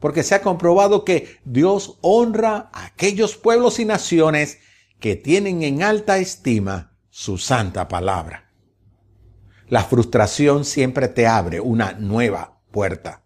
Porque 0.00 0.22
se 0.22 0.36
ha 0.36 0.40
comprobado 0.40 1.04
que 1.04 1.36
Dios 1.44 1.98
honra 2.00 2.70
a 2.72 2.86
aquellos 2.86 3.36
pueblos 3.36 3.78
y 3.78 3.84
naciones 3.84 4.56
que 5.00 5.16
tienen 5.16 5.62
en 5.62 5.82
alta 5.82 6.16
estima 6.16 6.96
su 7.10 7.36
santa 7.36 7.88
palabra. 7.88 8.47
La 9.68 9.84
frustración 9.84 10.64
siempre 10.64 11.08
te 11.08 11.26
abre 11.26 11.60
una 11.60 11.92
nueva 11.92 12.60
puerta. 12.70 13.22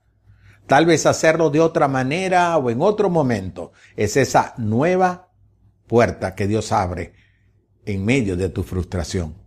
Tal 0.67 0.87
vez 0.87 1.07
hacerlo 1.07 1.51
de 1.51 1.61
otra 1.61 1.89
manera 1.89 2.57
o 2.57 2.71
en 2.71 2.81
otro 2.83 3.11
momento 3.11 3.73
es 3.97 4.17
esa 4.17 4.55
nueva 4.57 5.29
puerta 5.87 6.35
que 6.35 6.47
Dios 6.47 6.73
abre 6.73 7.15
en 7.85 8.05
medio 8.05 8.37
de 8.37 8.49
tu 8.49 8.63
frustración 8.63 9.43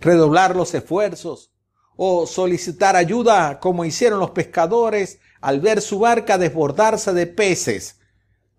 redoblar 0.00 0.56
los 0.56 0.74
esfuerzos 0.74 1.52
o 1.96 2.26
solicitar 2.26 2.96
ayuda 2.96 3.60
como 3.60 3.84
hicieron 3.84 4.18
los 4.18 4.30
pescadores 4.30 5.18
al 5.40 5.60
ver 5.60 5.80
su 5.80 5.98
barca 5.98 6.38
desbordarse 6.38 7.12
de 7.12 7.26
peces, 7.26 7.98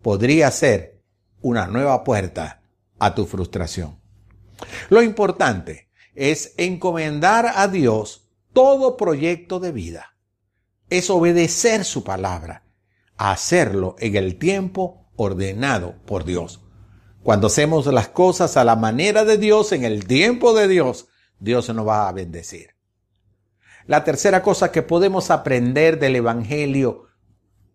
podría 0.02 0.50
ser 0.52 1.02
una 1.42 1.68
nueva 1.68 2.04
puerta 2.04 2.62
a 3.00 3.16
tu 3.16 3.26
frustración. 3.26 4.00
Lo 4.90 5.02
importante 5.02 5.90
es 6.16 6.54
encomendar 6.58 7.52
a 7.56 7.68
Dios 7.68 8.30
todo 8.54 8.98
proyecto 8.98 9.60
de 9.60 9.72
vida. 9.72 10.18
Es 10.90 11.10
obedecer 11.10 11.86
su 11.86 12.04
palabra, 12.04 12.66
hacerlo 13.18 13.96
en 14.00 14.16
el 14.16 14.38
tiempo 14.38 15.10
ordenado 15.16 15.96
por 16.06 16.26
Dios. 16.26 16.62
Cuando 17.24 17.48
hacemos 17.48 17.86
las 17.88 18.10
cosas 18.10 18.58
a 18.58 18.64
la 18.64 18.76
manera 18.76 19.24
de 19.26 19.38
Dios, 19.38 19.72
en 19.72 19.86
el 19.86 20.06
tiempo 20.06 20.54
de 20.54 20.68
Dios, 20.68 21.08
Dios 21.40 21.70
nos 21.74 21.88
va 21.88 22.10
a 22.10 22.12
bendecir. 22.12 22.72
La 23.88 24.04
tercera 24.04 24.42
cosa 24.42 24.72
que 24.72 24.82
podemos 24.82 25.32
aprender 25.32 26.00
del 26.00 26.16
Evangelio 26.16 27.06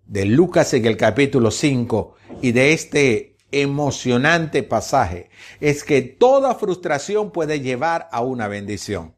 de 0.05 0.25
Lucas 0.25 0.73
en 0.75 0.87
el 0.87 0.97
capítulo 0.97 1.51
5 1.51 2.15
y 2.43 2.53
de 2.53 2.73
este 2.73 3.36
emocionante 3.63 4.63
pasaje 4.63 5.31
es 5.61 5.85
que 5.85 6.03
toda 6.03 6.55
frustración 6.55 7.31
puede 7.31 7.61
llevar 7.61 8.09
a 8.13 8.21
una 8.21 8.49
bendición. 8.49 9.15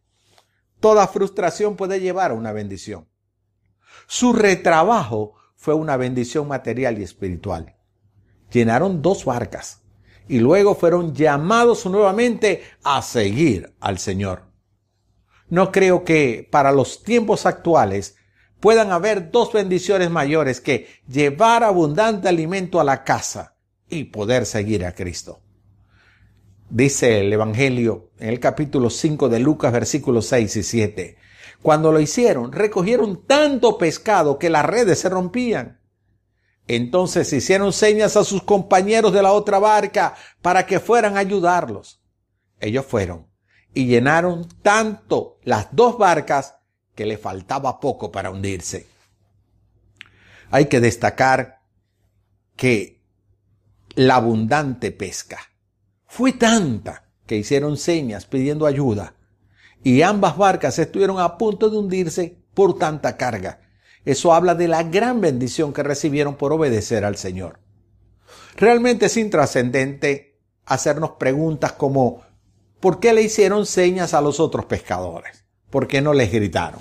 Toda 0.80 1.08
frustración 1.08 1.76
puede 1.76 2.00
llevar 2.00 2.30
a 2.30 2.34
una 2.34 2.52
bendición. 2.52 3.08
Su 4.06 4.32
retrabajo 4.32 5.34
fue 5.56 5.74
una 5.74 5.96
bendición 5.96 6.46
material 6.46 6.98
y 6.98 7.02
espiritual. 7.02 7.76
Llenaron 8.50 9.02
dos 9.02 9.24
barcas 9.24 9.82
y 10.28 10.38
luego 10.38 10.74
fueron 10.74 11.14
llamados 11.14 11.84
nuevamente 11.86 12.62
a 12.84 13.02
seguir 13.02 13.74
al 13.80 13.98
Señor. 13.98 14.44
No 15.48 15.72
creo 15.72 16.04
que 16.04 16.48
para 16.50 16.70
los 16.72 17.02
tiempos 17.02 17.44
actuales 17.44 18.16
puedan 18.60 18.92
haber 18.92 19.30
dos 19.30 19.52
bendiciones 19.52 20.10
mayores 20.10 20.60
que 20.60 20.86
llevar 21.08 21.64
abundante 21.64 22.28
alimento 22.28 22.80
a 22.80 22.84
la 22.84 23.04
casa 23.04 23.57
y 23.90 24.04
poder 24.04 24.46
seguir 24.46 24.84
a 24.84 24.94
Cristo. 24.94 25.40
Dice 26.70 27.20
el 27.20 27.32
Evangelio 27.32 28.10
en 28.18 28.28
el 28.28 28.40
capítulo 28.40 28.90
5 28.90 29.28
de 29.28 29.38
Lucas 29.38 29.72
versículos 29.72 30.26
6 30.26 30.56
y 30.56 30.62
7. 30.62 31.16
Cuando 31.62 31.92
lo 31.92 32.00
hicieron, 32.00 32.52
recogieron 32.52 33.24
tanto 33.26 33.78
pescado 33.78 34.38
que 34.38 34.50
las 34.50 34.64
redes 34.66 34.98
se 34.98 35.08
rompían. 35.08 35.80
Entonces 36.66 37.32
hicieron 37.32 37.72
señas 37.72 38.16
a 38.16 38.24
sus 38.24 38.42
compañeros 38.42 39.14
de 39.14 39.22
la 39.22 39.32
otra 39.32 39.58
barca 39.58 40.14
para 40.42 40.66
que 40.66 40.78
fueran 40.78 41.16
a 41.16 41.20
ayudarlos. 41.20 42.02
Ellos 42.60 42.84
fueron 42.84 43.26
y 43.72 43.86
llenaron 43.86 44.46
tanto 44.62 45.38
las 45.44 45.68
dos 45.72 45.96
barcas 45.96 46.56
que 46.94 47.06
le 47.06 47.16
faltaba 47.16 47.80
poco 47.80 48.12
para 48.12 48.30
hundirse. 48.30 48.86
Hay 50.50 50.66
que 50.66 50.80
destacar 50.80 51.60
que 52.56 52.97
la 53.98 54.14
abundante 54.14 54.92
pesca. 54.92 55.40
Fue 56.06 56.32
tanta 56.32 57.10
que 57.26 57.36
hicieron 57.36 57.76
señas 57.76 58.26
pidiendo 58.26 58.64
ayuda 58.64 59.16
y 59.82 60.02
ambas 60.02 60.36
barcas 60.36 60.78
estuvieron 60.78 61.18
a 61.18 61.36
punto 61.36 61.68
de 61.68 61.78
hundirse 61.78 62.38
por 62.54 62.78
tanta 62.78 63.16
carga. 63.16 63.60
Eso 64.04 64.32
habla 64.32 64.54
de 64.54 64.68
la 64.68 64.84
gran 64.84 65.20
bendición 65.20 65.72
que 65.72 65.82
recibieron 65.82 66.36
por 66.36 66.52
obedecer 66.52 67.04
al 67.04 67.16
Señor. 67.16 67.58
Realmente 68.56 69.06
es 69.06 69.16
intrascendente 69.16 70.38
hacernos 70.64 71.14
preguntas 71.18 71.72
como 71.72 72.22
¿por 72.78 73.00
qué 73.00 73.12
le 73.12 73.22
hicieron 73.22 73.66
señas 73.66 74.14
a 74.14 74.20
los 74.20 74.38
otros 74.38 74.66
pescadores? 74.66 75.44
¿Por 75.70 75.88
qué 75.88 76.00
no 76.00 76.12
les 76.12 76.30
gritaron? 76.30 76.80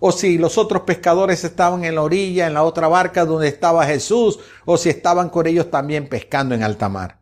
O 0.00 0.12
si 0.12 0.38
los 0.38 0.58
otros 0.58 0.82
pescadores 0.82 1.44
estaban 1.44 1.84
en 1.84 1.94
la 1.94 2.02
orilla, 2.02 2.46
en 2.46 2.54
la 2.54 2.64
otra 2.64 2.88
barca 2.88 3.24
donde 3.24 3.48
estaba 3.48 3.86
Jesús, 3.86 4.38
o 4.64 4.76
si 4.76 4.90
estaban 4.90 5.30
con 5.30 5.46
ellos 5.46 5.70
también 5.70 6.08
pescando 6.08 6.54
en 6.54 6.62
alta 6.62 6.88
mar. 6.88 7.20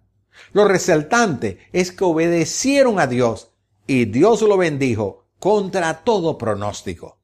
Lo 0.52 0.66
resaltante 0.66 1.58
es 1.72 1.92
que 1.92 2.04
obedecieron 2.04 2.98
a 2.98 3.06
Dios 3.06 3.52
y 3.86 4.06
Dios 4.06 4.42
lo 4.42 4.56
bendijo 4.56 5.26
contra 5.38 6.04
todo 6.04 6.38
pronóstico. 6.38 7.18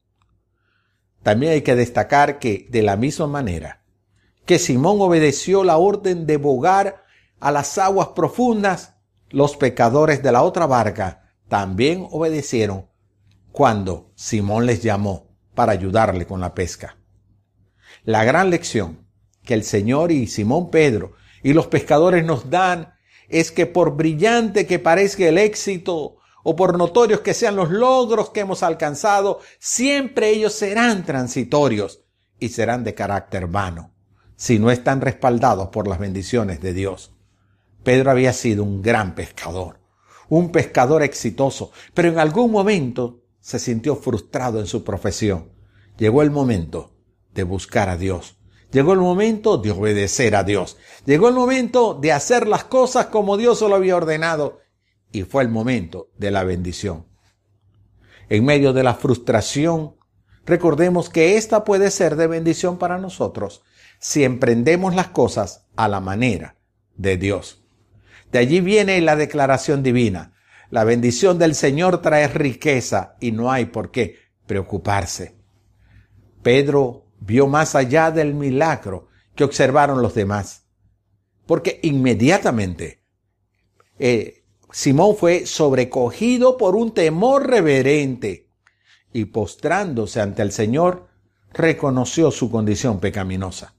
También 1.23 1.53
hay 1.53 1.61
que 1.61 1.75
destacar 1.75 2.39
que 2.39 2.67
de 2.69 2.81
la 2.81 2.95
misma 2.95 3.27
manera 3.27 3.83
que 4.45 4.59
Simón 4.59 4.97
obedeció 5.01 5.63
la 5.63 5.77
orden 5.77 6.25
de 6.25 6.37
bogar 6.37 7.03
a 7.39 7.51
las 7.51 7.77
aguas 7.77 8.09
profundas, 8.09 8.95
los 9.29 9.55
pecadores 9.55 10.21
de 10.23 10.31
la 10.31 10.43
otra 10.43 10.65
barca 10.65 11.31
también 11.47 12.07
obedecieron 12.11 12.87
cuando 13.51 14.11
Simón 14.15 14.65
les 14.65 14.81
llamó 14.81 15.30
para 15.53 15.71
ayudarle 15.71 16.25
con 16.25 16.39
la 16.39 16.53
pesca. 16.53 16.97
La 18.03 18.23
gran 18.23 18.49
lección 18.49 19.07
que 19.43 19.53
el 19.53 19.63
Señor 19.63 20.11
y 20.11 20.27
Simón 20.27 20.69
Pedro 20.69 21.13
y 21.43 21.53
los 21.53 21.67
pescadores 21.67 22.25
nos 22.25 22.49
dan 22.49 22.93
es 23.29 23.51
que 23.51 23.65
por 23.65 23.95
brillante 23.95 24.65
que 24.65 24.79
parezca 24.79 25.27
el 25.27 25.37
éxito 25.37 26.17
o 26.43 26.55
por 26.55 26.77
notorios 26.77 27.21
que 27.21 27.33
sean 27.33 27.55
los 27.55 27.69
logros 27.69 28.29
que 28.31 28.41
hemos 28.41 28.63
alcanzado, 28.63 29.39
siempre 29.59 30.29
ellos 30.29 30.53
serán 30.53 31.05
transitorios 31.05 32.03
y 32.39 32.49
serán 32.49 32.83
de 32.83 32.95
carácter 32.95 33.47
vano, 33.47 33.93
si 34.35 34.57
no 34.57 34.71
están 34.71 35.01
respaldados 35.01 35.69
por 35.69 35.87
las 35.87 35.99
bendiciones 35.99 36.61
de 36.61 36.73
Dios. 36.73 37.13
Pedro 37.83 38.11
había 38.11 38.33
sido 38.33 38.63
un 38.63 38.81
gran 38.81 39.15
pescador, 39.15 39.79
un 40.29 40.51
pescador 40.51 41.03
exitoso, 41.03 41.71
pero 41.93 42.09
en 42.09 42.19
algún 42.19 42.51
momento 42.51 43.20
se 43.41 43.59
sintió 43.59 43.95
frustrado 43.95 44.59
en 44.59 44.67
su 44.67 44.83
profesión. 44.83 45.51
Llegó 45.97 46.21
el 46.21 46.31
momento 46.31 46.93
de 47.33 47.43
buscar 47.43 47.89
a 47.89 47.97
Dios. 47.97 48.37
Llegó 48.71 48.93
el 48.93 48.99
momento 48.99 49.57
de 49.57 49.71
obedecer 49.71 50.35
a 50.35 50.43
Dios. 50.43 50.77
Llegó 51.05 51.27
el 51.27 51.35
momento 51.35 51.93
de 51.93 52.13
hacer 52.13 52.47
las 52.47 52.63
cosas 52.63 53.07
como 53.07 53.35
Dios 53.35 53.59
se 53.59 53.67
lo 53.67 53.75
había 53.75 53.97
ordenado 53.97 54.59
y 55.11 55.23
fue 55.23 55.43
el 55.43 55.49
momento 55.49 56.09
de 56.17 56.31
la 56.31 56.43
bendición. 56.43 57.05
En 58.29 58.45
medio 58.45 58.71
de 58.71 58.83
la 58.83 58.93
frustración, 58.93 59.97
recordemos 60.45 61.09
que 61.09 61.35
esta 61.35 61.65
puede 61.65 61.91
ser 61.91 62.15
de 62.15 62.27
bendición 62.27 62.77
para 62.77 62.97
nosotros 62.97 63.63
si 63.99 64.23
emprendemos 64.23 64.95
las 64.95 65.09
cosas 65.09 65.67
a 65.75 65.87
la 65.87 65.99
manera 65.99 66.55
de 66.95 67.17
Dios. 67.17 67.61
De 68.31 68.39
allí 68.39 68.61
viene 68.61 68.99
la 69.01 69.15
declaración 69.15 69.83
divina. 69.83 70.30
La 70.71 70.83
bendición 70.85 71.37
del 71.37 71.53
Señor 71.53 72.01
trae 72.01 72.27
riqueza 72.27 73.15
y 73.19 73.31
no 73.31 73.51
hay 73.51 73.65
por 73.65 73.91
qué 73.91 74.17
preocuparse. 74.47 75.35
Pedro 76.41 77.05
vio 77.19 77.47
más 77.47 77.75
allá 77.75 78.09
del 78.09 78.33
milagro 78.33 79.07
que 79.35 79.43
observaron 79.43 80.01
los 80.01 80.15
demás, 80.15 80.65
porque 81.45 81.79
inmediatamente 81.83 83.03
eh, 83.99 84.43
Simón 84.71 85.15
fue 85.17 85.45
sobrecogido 85.45 86.57
por 86.57 86.75
un 86.75 86.93
temor 86.93 87.47
reverente 87.47 88.47
y 89.13 89.25
postrándose 89.25 90.21
ante 90.21 90.41
el 90.41 90.51
Señor, 90.51 91.09
reconoció 91.53 92.31
su 92.31 92.49
condición 92.49 92.99
pecaminosa. 92.99 93.75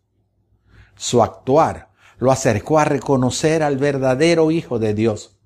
Su 0.94 1.22
actuar 1.22 1.90
lo 2.18 2.30
acercó 2.30 2.78
a 2.78 2.84
reconocer 2.84 3.62
al 3.62 3.78
verdadero 3.78 4.50
Hijo 4.50 4.78
de 4.78 4.94
Dios. 4.94 5.38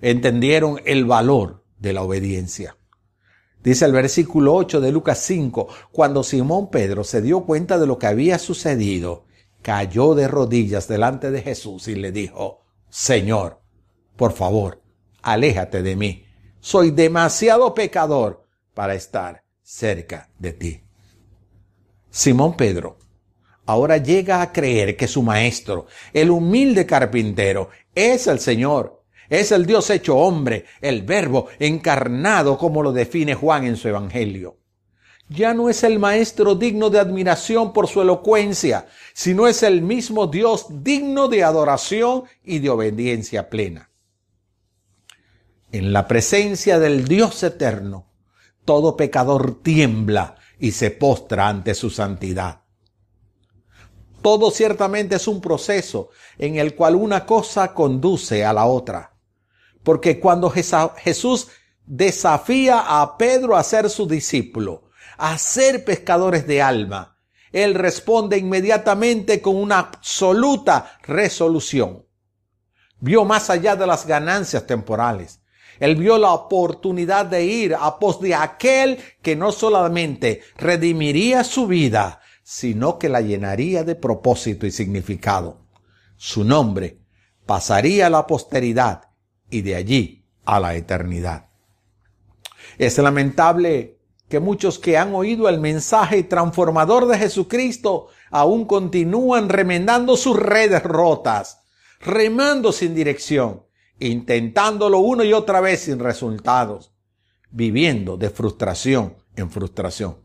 Entendieron 0.00 0.80
el 0.84 1.04
valor 1.04 1.64
de 1.78 1.92
la 1.92 2.02
obediencia. 2.02 2.76
Dice 3.62 3.84
el 3.84 3.92
versículo 3.92 4.54
8 4.54 4.80
de 4.80 4.92
Lucas 4.92 5.18
5, 5.18 5.68
cuando 5.90 6.22
Simón 6.22 6.70
Pedro 6.70 7.04
se 7.04 7.20
dio 7.20 7.44
cuenta 7.44 7.78
de 7.78 7.86
lo 7.86 7.98
que 7.98 8.06
había 8.06 8.38
sucedido, 8.38 9.24
cayó 9.62 10.14
de 10.14 10.28
rodillas 10.28 10.86
delante 10.88 11.30
de 11.30 11.42
Jesús 11.42 11.88
y 11.88 11.96
le 11.96 12.12
dijo, 12.12 12.64
Señor, 12.88 13.60
por 14.16 14.32
favor, 14.32 14.82
aléjate 15.22 15.82
de 15.82 15.96
mí. 15.96 16.24
Soy 16.60 16.92
demasiado 16.92 17.74
pecador 17.74 18.44
para 18.74 18.94
estar 18.94 19.42
cerca 19.62 20.30
de 20.38 20.52
ti. 20.52 20.82
Simón 22.10 22.56
Pedro 22.56 22.98
ahora 23.66 23.98
llega 23.98 24.40
a 24.40 24.52
creer 24.52 24.96
que 24.96 25.06
su 25.06 25.22
maestro, 25.22 25.86
el 26.12 26.30
humilde 26.30 26.86
carpintero, 26.86 27.68
es 27.94 28.26
el 28.26 28.40
Señor, 28.40 28.97
es 29.28 29.52
el 29.52 29.66
Dios 29.66 29.90
hecho 29.90 30.16
hombre, 30.16 30.64
el 30.80 31.02
verbo 31.02 31.48
encarnado 31.58 32.56
como 32.56 32.82
lo 32.82 32.92
define 32.92 33.34
Juan 33.34 33.64
en 33.66 33.76
su 33.76 33.88
Evangelio. 33.88 34.56
Ya 35.28 35.52
no 35.52 35.68
es 35.68 35.84
el 35.84 35.98
maestro 35.98 36.54
digno 36.54 36.88
de 36.88 36.98
admiración 36.98 37.74
por 37.74 37.86
su 37.86 38.00
elocuencia, 38.00 38.86
sino 39.12 39.46
es 39.46 39.62
el 39.62 39.82
mismo 39.82 40.26
Dios 40.26 40.66
digno 40.70 41.28
de 41.28 41.44
adoración 41.44 42.24
y 42.42 42.60
de 42.60 42.70
obediencia 42.70 43.50
plena. 43.50 43.90
En 45.70 45.92
la 45.92 46.08
presencia 46.08 46.78
del 46.78 47.06
Dios 47.06 47.42
eterno, 47.42 48.06
todo 48.64 48.96
pecador 48.96 49.62
tiembla 49.62 50.36
y 50.58 50.72
se 50.72 50.90
postra 50.90 51.48
ante 51.48 51.74
su 51.74 51.90
santidad. 51.90 52.62
Todo 54.22 54.50
ciertamente 54.50 55.16
es 55.16 55.28
un 55.28 55.42
proceso 55.42 56.08
en 56.38 56.56
el 56.56 56.74
cual 56.74 56.96
una 56.96 57.26
cosa 57.26 57.74
conduce 57.74 58.46
a 58.46 58.54
la 58.54 58.64
otra. 58.64 59.17
Porque 59.88 60.20
cuando 60.20 60.50
Jesús 60.50 61.48
desafía 61.86 63.00
a 63.00 63.16
Pedro 63.16 63.56
a 63.56 63.62
ser 63.62 63.88
su 63.88 64.06
discípulo, 64.06 64.90
a 65.16 65.38
ser 65.38 65.82
pescadores 65.82 66.46
de 66.46 66.60
alma, 66.60 67.16
él 67.52 67.72
responde 67.72 68.36
inmediatamente 68.36 69.40
con 69.40 69.56
una 69.56 69.78
absoluta 69.78 70.98
resolución. 71.04 72.04
Vio 73.00 73.24
más 73.24 73.48
allá 73.48 73.76
de 73.76 73.86
las 73.86 74.06
ganancias 74.06 74.66
temporales 74.66 75.40
él 75.80 75.96
vio 75.96 76.18
la 76.18 76.32
oportunidad 76.32 77.24
de 77.24 77.46
ir 77.46 77.74
a 77.74 77.98
pos 77.98 78.20
de 78.20 78.34
aquel 78.34 78.98
que 79.22 79.36
no 79.36 79.52
solamente 79.52 80.42
redimiría 80.58 81.44
su 81.44 81.66
vida, 81.66 82.20
sino 82.42 82.98
que 82.98 83.08
la 83.08 83.22
llenaría 83.22 83.84
de 83.84 83.94
propósito 83.94 84.66
y 84.66 84.70
significado. 84.70 85.62
Su 86.18 86.44
nombre 86.44 87.00
pasaría 87.46 88.08
a 88.08 88.10
la 88.10 88.26
posteridad 88.26 89.07
y 89.50 89.62
de 89.62 89.74
allí 89.74 90.24
a 90.44 90.60
la 90.60 90.74
eternidad. 90.74 91.48
Es 92.78 92.98
lamentable 92.98 93.98
que 94.28 94.40
muchos 94.40 94.78
que 94.78 94.98
han 94.98 95.14
oído 95.14 95.48
el 95.48 95.58
mensaje 95.58 96.22
transformador 96.22 97.06
de 97.06 97.18
Jesucristo 97.18 98.08
aún 98.30 98.66
continúan 98.66 99.48
remendando 99.48 100.16
sus 100.16 100.36
redes 100.36 100.82
rotas, 100.82 101.62
remando 102.00 102.72
sin 102.72 102.94
dirección 102.94 103.62
intentándolo 104.00 104.98
una 104.98 105.24
y 105.24 105.32
otra 105.32 105.60
vez 105.60 105.80
sin 105.80 105.98
resultados, 105.98 106.92
viviendo 107.50 108.16
de 108.16 108.30
frustración 108.30 109.16
en 109.36 109.50
frustración. 109.50 110.16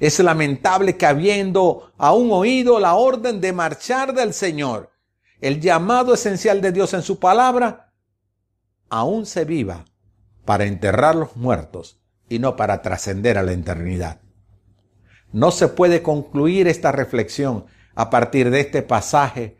Es 0.00 0.18
lamentable 0.18 0.96
que 0.96 1.06
habiendo 1.06 1.92
aún 1.96 2.30
oído 2.32 2.78
la 2.78 2.94
orden 2.94 3.40
de 3.40 3.52
marchar 3.52 4.12
del 4.12 4.34
Señor, 4.34 4.90
el 5.40 5.60
llamado 5.60 6.14
esencial 6.14 6.60
de 6.60 6.72
Dios 6.72 6.92
en 6.94 7.02
su 7.02 7.18
palabra, 7.18 7.87
aún 8.90 9.26
se 9.26 9.44
viva 9.44 9.84
para 10.44 10.64
enterrar 10.64 11.14
los 11.14 11.36
muertos 11.36 12.00
y 12.28 12.38
no 12.38 12.56
para 12.56 12.82
trascender 12.82 13.38
a 13.38 13.42
la 13.42 13.52
eternidad. 13.52 14.20
No 15.32 15.50
se 15.50 15.68
puede 15.68 16.02
concluir 16.02 16.68
esta 16.68 16.92
reflexión 16.92 17.66
a 17.94 18.10
partir 18.10 18.50
de 18.50 18.60
este 18.60 18.82
pasaje 18.82 19.58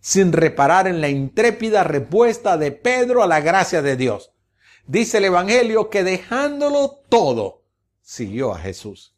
sin 0.00 0.32
reparar 0.32 0.86
en 0.86 1.00
la 1.00 1.08
intrépida 1.08 1.82
respuesta 1.82 2.56
de 2.56 2.72
Pedro 2.72 3.22
a 3.22 3.26
la 3.26 3.40
gracia 3.40 3.82
de 3.82 3.96
Dios. 3.96 4.32
Dice 4.86 5.18
el 5.18 5.24
Evangelio 5.24 5.90
que 5.90 6.04
dejándolo 6.04 7.00
todo, 7.08 7.64
siguió 8.02 8.52
a 8.52 8.58
Jesús. 8.58 9.16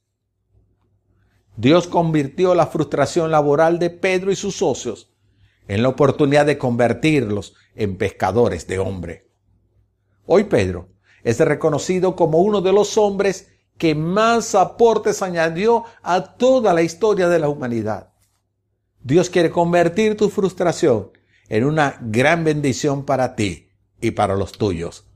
Dios 1.56 1.88
convirtió 1.88 2.54
la 2.54 2.68
frustración 2.68 3.30
laboral 3.30 3.78
de 3.78 3.90
Pedro 3.90 4.30
y 4.30 4.36
sus 4.36 4.56
socios 4.56 5.10
en 5.66 5.82
la 5.82 5.88
oportunidad 5.88 6.46
de 6.46 6.56
convertirlos 6.56 7.54
en 7.74 7.98
pescadores 7.98 8.66
de 8.66 8.78
hombre. 8.78 9.27
Hoy 10.30 10.44
Pedro 10.44 10.90
es 11.24 11.40
reconocido 11.40 12.14
como 12.14 12.40
uno 12.40 12.60
de 12.60 12.70
los 12.70 12.98
hombres 12.98 13.48
que 13.78 13.94
más 13.94 14.54
aportes 14.54 15.22
añadió 15.22 15.84
a 16.02 16.36
toda 16.36 16.74
la 16.74 16.82
historia 16.82 17.30
de 17.30 17.38
la 17.38 17.48
humanidad. 17.48 18.12
Dios 19.02 19.30
quiere 19.30 19.50
convertir 19.50 20.18
tu 20.18 20.28
frustración 20.28 21.12
en 21.48 21.64
una 21.64 21.96
gran 22.02 22.44
bendición 22.44 23.06
para 23.06 23.36
ti 23.36 23.70
y 24.02 24.10
para 24.10 24.36
los 24.36 24.52
tuyos. 24.52 25.06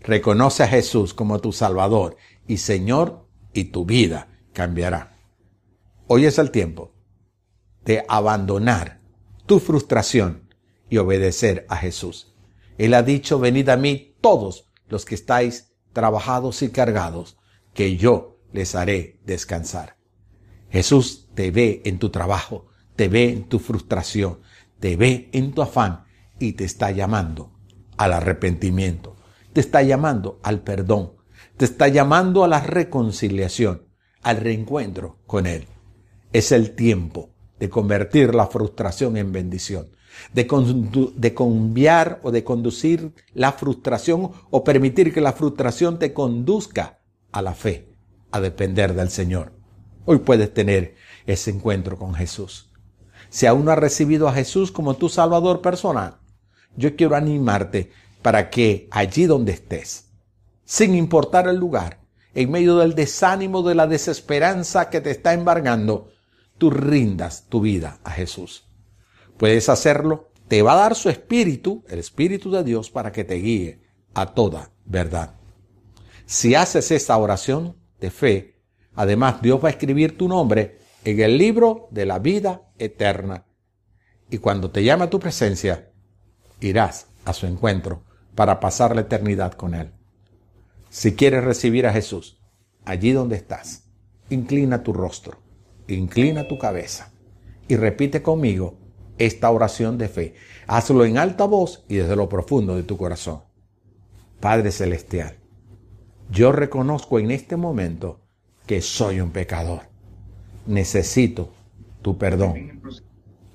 Reconoce 0.00 0.64
a 0.64 0.68
Jesús 0.68 1.14
como 1.14 1.38
tu 1.38 1.52
Salvador 1.52 2.18
y 2.46 2.58
Señor 2.58 3.26
y 3.54 3.64
tu 3.64 3.86
vida 3.86 4.38
cambiará. 4.52 5.16
Hoy 6.08 6.26
es 6.26 6.38
el 6.38 6.50
tiempo 6.50 6.92
de 7.86 8.04
abandonar 8.06 9.00
tu 9.46 9.60
frustración 9.60 10.52
y 10.90 10.98
obedecer 10.98 11.64
a 11.70 11.76
Jesús. 11.78 12.31
Él 12.78 12.94
ha 12.94 13.02
dicho, 13.02 13.38
venid 13.38 13.68
a 13.68 13.76
mí 13.76 14.16
todos 14.20 14.70
los 14.88 15.04
que 15.04 15.14
estáis 15.14 15.72
trabajados 15.92 16.62
y 16.62 16.70
cargados, 16.70 17.38
que 17.74 17.96
yo 17.96 18.38
les 18.52 18.74
haré 18.74 19.20
descansar. 19.24 19.96
Jesús 20.70 21.28
te 21.34 21.50
ve 21.50 21.82
en 21.84 21.98
tu 21.98 22.10
trabajo, 22.10 22.66
te 22.96 23.08
ve 23.08 23.30
en 23.30 23.44
tu 23.44 23.58
frustración, 23.58 24.40
te 24.80 24.96
ve 24.96 25.28
en 25.32 25.52
tu 25.52 25.62
afán 25.62 26.04
y 26.38 26.52
te 26.52 26.64
está 26.64 26.90
llamando 26.90 27.52
al 27.96 28.12
arrepentimiento, 28.12 29.16
te 29.52 29.60
está 29.60 29.82
llamando 29.82 30.40
al 30.42 30.62
perdón, 30.62 31.12
te 31.56 31.64
está 31.64 31.88
llamando 31.88 32.44
a 32.44 32.48
la 32.48 32.60
reconciliación, 32.60 33.86
al 34.22 34.38
reencuentro 34.38 35.18
con 35.26 35.46
Él. 35.46 35.66
Es 36.32 36.52
el 36.52 36.74
tiempo 36.74 37.34
de 37.58 37.68
convertir 37.68 38.34
la 38.34 38.46
frustración 38.46 39.16
en 39.16 39.30
bendición, 39.30 39.88
de, 40.32 41.12
de 41.14 41.34
cambiar 41.34 42.20
o 42.22 42.30
de 42.30 42.44
conducir 42.44 43.12
la 43.34 43.52
frustración 43.52 44.30
o 44.50 44.64
permitir 44.64 45.12
que 45.12 45.20
la 45.20 45.32
frustración 45.32 45.98
te 45.98 46.12
conduzca 46.12 47.00
a 47.32 47.42
la 47.42 47.54
fe, 47.54 47.88
a 48.30 48.40
depender 48.40 48.94
del 48.94 49.10
Señor. 49.10 49.52
Hoy 50.04 50.18
puedes 50.18 50.52
tener 50.52 50.94
ese 51.26 51.50
encuentro 51.50 51.98
con 51.98 52.14
Jesús. 52.14 52.70
Si 53.30 53.46
aún 53.46 53.64
no 53.64 53.70
has 53.70 53.78
recibido 53.78 54.28
a 54.28 54.34
Jesús 54.34 54.72
como 54.72 54.94
tu 54.94 55.08
Salvador 55.08 55.62
personal, 55.62 56.18
yo 56.76 56.96
quiero 56.96 57.16
animarte 57.16 57.90
para 58.20 58.50
que 58.50 58.88
allí 58.90 59.26
donde 59.26 59.52
estés, 59.52 60.10
sin 60.64 60.94
importar 60.94 61.48
el 61.48 61.56
lugar, 61.56 62.00
en 62.34 62.50
medio 62.50 62.76
del 62.76 62.94
desánimo, 62.94 63.62
de 63.62 63.74
la 63.74 63.86
desesperanza 63.86 64.88
que 64.88 65.00
te 65.00 65.10
está 65.10 65.34
embargando, 65.34 66.10
tú 66.58 66.70
rindas 66.70 67.46
tu 67.48 67.60
vida 67.60 67.98
a 68.04 68.10
Jesús. 68.10 68.64
Puedes 69.36 69.68
hacerlo, 69.68 70.30
te 70.48 70.62
va 70.62 70.72
a 70.72 70.76
dar 70.76 70.94
su 70.94 71.08
espíritu, 71.08 71.84
el 71.88 71.98
espíritu 71.98 72.50
de 72.50 72.64
Dios, 72.64 72.90
para 72.90 73.12
que 73.12 73.24
te 73.24 73.34
guíe 73.34 73.80
a 74.14 74.34
toda 74.34 74.70
verdad. 74.84 75.34
Si 76.26 76.54
haces 76.54 76.90
esta 76.90 77.16
oración 77.16 77.76
de 78.00 78.10
fe, 78.10 78.60
además 78.94 79.42
Dios 79.42 79.62
va 79.62 79.68
a 79.68 79.72
escribir 79.72 80.16
tu 80.16 80.28
nombre 80.28 80.78
en 81.04 81.20
el 81.20 81.38
libro 81.38 81.88
de 81.90 82.06
la 82.06 82.18
vida 82.18 82.62
eterna. 82.78 83.46
Y 84.30 84.38
cuando 84.38 84.70
te 84.70 84.84
llame 84.84 85.04
a 85.04 85.10
tu 85.10 85.18
presencia, 85.18 85.90
irás 86.60 87.06
a 87.24 87.32
su 87.32 87.46
encuentro 87.46 88.04
para 88.34 88.60
pasar 88.60 88.94
la 88.94 89.02
eternidad 89.02 89.52
con 89.52 89.74
Él. 89.74 89.92
Si 90.90 91.14
quieres 91.14 91.44
recibir 91.44 91.86
a 91.86 91.92
Jesús, 91.92 92.40
allí 92.84 93.12
donde 93.12 93.36
estás, 93.36 93.84
inclina 94.30 94.82
tu 94.82 94.92
rostro, 94.92 95.38
inclina 95.88 96.48
tu 96.48 96.58
cabeza 96.58 97.12
y 97.68 97.76
repite 97.76 98.22
conmigo 98.22 98.78
esta 99.18 99.50
oración 99.50 99.98
de 99.98 100.08
fe. 100.08 100.34
Hazlo 100.66 101.04
en 101.04 101.18
alta 101.18 101.44
voz 101.44 101.84
y 101.88 101.96
desde 101.96 102.16
lo 102.16 102.28
profundo 102.28 102.76
de 102.76 102.82
tu 102.82 102.96
corazón. 102.96 103.42
Padre 104.40 104.72
Celestial, 104.72 105.36
yo 106.30 106.52
reconozco 106.52 107.18
en 107.18 107.30
este 107.30 107.56
momento 107.56 108.20
que 108.66 108.80
soy 108.80 109.20
un 109.20 109.30
pecador. 109.30 109.82
Necesito 110.66 111.52
tu 112.00 112.18
perdón. 112.18 112.80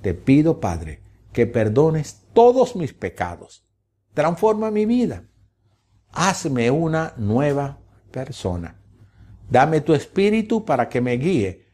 Te 0.01 0.13
pido, 0.13 0.59
Padre, 0.59 1.01
que 1.33 1.47
perdones 1.47 2.21
todos 2.33 2.75
mis 2.75 2.93
pecados. 2.93 3.65
Transforma 4.13 4.71
mi 4.71 4.85
vida. 4.85 5.23
Hazme 6.11 6.71
una 6.71 7.13
nueva 7.17 7.79
persona. 8.11 8.79
Dame 9.49 9.81
tu 9.81 9.93
espíritu 9.93 10.65
para 10.65 10.89
que 10.89 11.01
me 11.01 11.17
guíe 11.17 11.65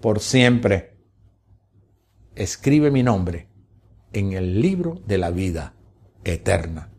por 0.00 0.20
siempre. 0.20 0.97
Escribe 2.38 2.92
mi 2.92 3.02
nombre 3.02 3.48
en 4.12 4.32
el 4.32 4.60
libro 4.60 5.02
de 5.04 5.18
la 5.18 5.32
vida 5.32 5.74
eterna. 6.22 6.92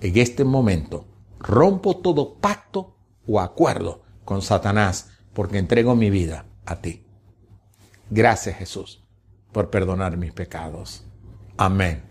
En 0.00 0.16
este 0.16 0.44
momento 0.44 1.08
rompo 1.40 1.96
todo 1.96 2.38
pacto 2.38 2.96
o 3.26 3.40
acuerdo 3.40 4.04
con 4.24 4.42
Satanás 4.42 5.10
porque 5.32 5.58
entrego 5.58 5.96
mi 5.96 6.08
vida 6.08 6.46
a 6.66 6.80
ti. 6.80 7.04
Gracias 8.10 8.58
Jesús 8.58 9.04
por 9.50 9.70
perdonar 9.70 10.16
mis 10.18 10.32
pecados. 10.32 11.04
Amén. 11.56 12.04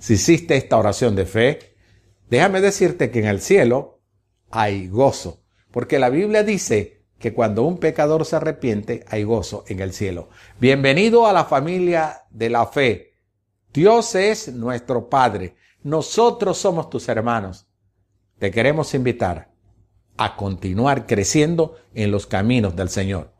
Si 0.00 0.14
hiciste 0.14 0.56
esta 0.56 0.78
oración 0.78 1.14
de 1.14 1.26
fe, 1.26 1.76
déjame 2.28 2.60
decirte 2.60 3.12
que 3.12 3.20
en 3.20 3.26
el 3.26 3.40
cielo 3.40 4.00
hay 4.50 4.88
gozo, 4.88 5.44
porque 5.70 6.00
la 6.00 6.10
Biblia 6.10 6.42
dice 6.42 6.97
que 7.18 7.34
cuando 7.34 7.64
un 7.64 7.78
pecador 7.78 8.24
se 8.24 8.36
arrepiente 8.36 9.04
hay 9.08 9.24
gozo 9.24 9.64
en 9.66 9.80
el 9.80 9.92
cielo. 9.92 10.28
Bienvenido 10.60 11.26
a 11.26 11.32
la 11.32 11.44
familia 11.44 12.22
de 12.30 12.48
la 12.48 12.66
fe. 12.66 13.14
Dios 13.72 14.14
es 14.14 14.52
nuestro 14.52 15.08
Padre. 15.08 15.56
Nosotros 15.82 16.58
somos 16.58 16.88
tus 16.90 17.08
hermanos. 17.08 17.66
Te 18.38 18.50
queremos 18.50 18.94
invitar 18.94 19.50
a 20.16 20.36
continuar 20.36 21.06
creciendo 21.06 21.76
en 21.94 22.10
los 22.10 22.26
caminos 22.26 22.76
del 22.76 22.88
Señor. 22.88 23.32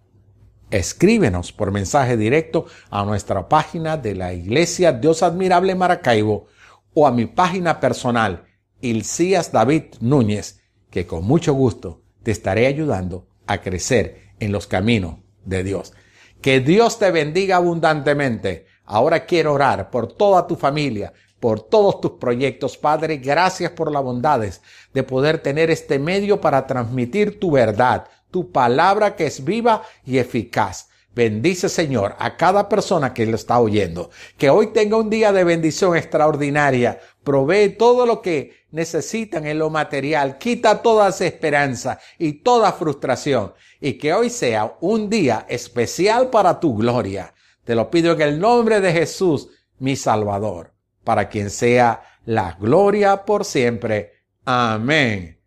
Escríbenos 0.70 1.52
por 1.52 1.72
mensaje 1.72 2.16
directo 2.16 2.66
a 2.90 3.04
nuestra 3.04 3.48
página 3.48 3.96
de 3.96 4.14
la 4.14 4.34
Iglesia 4.34 4.92
Dios 4.92 5.22
Admirable 5.22 5.74
Maracaibo 5.74 6.46
o 6.94 7.06
a 7.06 7.12
mi 7.12 7.26
página 7.26 7.80
personal, 7.80 8.44
Ilcías 8.80 9.50
David 9.50 9.84
Núñez, 10.00 10.60
que 10.90 11.06
con 11.06 11.24
mucho 11.24 11.54
gusto 11.54 12.02
te 12.22 12.32
estaré 12.32 12.66
ayudando 12.66 13.27
a 13.48 13.60
crecer 13.60 14.28
en 14.38 14.52
los 14.52 14.68
caminos 14.68 15.16
de 15.44 15.64
Dios. 15.64 15.92
Que 16.40 16.60
Dios 16.60 17.00
te 17.00 17.10
bendiga 17.10 17.56
abundantemente. 17.56 18.66
Ahora 18.84 19.26
quiero 19.26 19.54
orar 19.54 19.90
por 19.90 20.12
toda 20.12 20.46
tu 20.46 20.54
familia, 20.54 21.12
por 21.40 21.60
todos 21.60 22.00
tus 22.00 22.12
proyectos. 22.12 22.76
Padre, 22.76 23.16
gracias 23.16 23.72
por 23.72 23.90
las 23.90 24.02
bondades 24.04 24.62
de 24.94 25.02
poder 25.02 25.38
tener 25.38 25.70
este 25.70 25.98
medio 25.98 26.40
para 26.40 26.66
transmitir 26.66 27.40
tu 27.40 27.50
verdad, 27.50 28.06
tu 28.30 28.52
palabra 28.52 29.16
que 29.16 29.26
es 29.26 29.42
viva 29.42 29.82
y 30.04 30.18
eficaz. 30.18 30.88
Bendice, 31.18 31.68
Señor, 31.68 32.14
a 32.20 32.36
cada 32.36 32.68
persona 32.68 33.12
que 33.12 33.26
lo 33.26 33.34
está 33.34 33.58
oyendo. 33.58 34.10
Que 34.36 34.50
hoy 34.50 34.68
tenga 34.68 34.96
un 34.98 35.10
día 35.10 35.32
de 35.32 35.42
bendición 35.42 35.96
extraordinaria. 35.96 37.00
Provee 37.24 37.70
todo 37.70 38.06
lo 38.06 38.22
que 38.22 38.66
necesitan 38.70 39.44
en 39.44 39.58
lo 39.58 39.68
material. 39.68 40.38
Quita 40.38 40.80
toda 40.80 41.08
esperanza 41.08 41.98
y 42.20 42.34
toda 42.34 42.70
frustración. 42.70 43.52
Y 43.80 43.94
que 43.94 44.12
hoy 44.14 44.30
sea 44.30 44.76
un 44.80 45.10
día 45.10 45.44
especial 45.48 46.30
para 46.30 46.60
tu 46.60 46.76
gloria. 46.76 47.34
Te 47.64 47.74
lo 47.74 47.90
pido 47.90 48.12
en 48.12 48.20
el 48.20 48.38
nombre 48.38 48.80
de 48.80 48.92
Jesús, 48.92 49.48
mi 49.80 49.96
Salvador, 49.96 50.72
para 51.02 51.28
quien 51.28 51.50
sea 51.50 52.00
la 52.26 52.56
gloria 52.60 53.24
por 53.24 53.44
siempre. 53.44 54.12
Amén. 54.44 55.40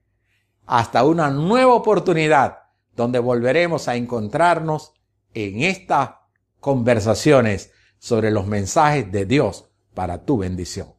Hasta 0.65 1.05
una 1.05 1.29
nueva 1.29 1.75
oportunidad 1.75 2.57
donde 2.93 3.19
volveremos 3.19 3.87
a 3.87 3.95
encontrarnos 3.95 4.95
en 5.33 5.61
estas 5.63 6.11
conversaciones 6.59 7.71
sobre 7.99 8.31
los 8.31 8.47
mensajes 8.47 9.11
de 9.11 9.25
Dios 9.25 9.69
para 9.93 10.25
tu 10.25 10.37
bendición. 10.37 10.93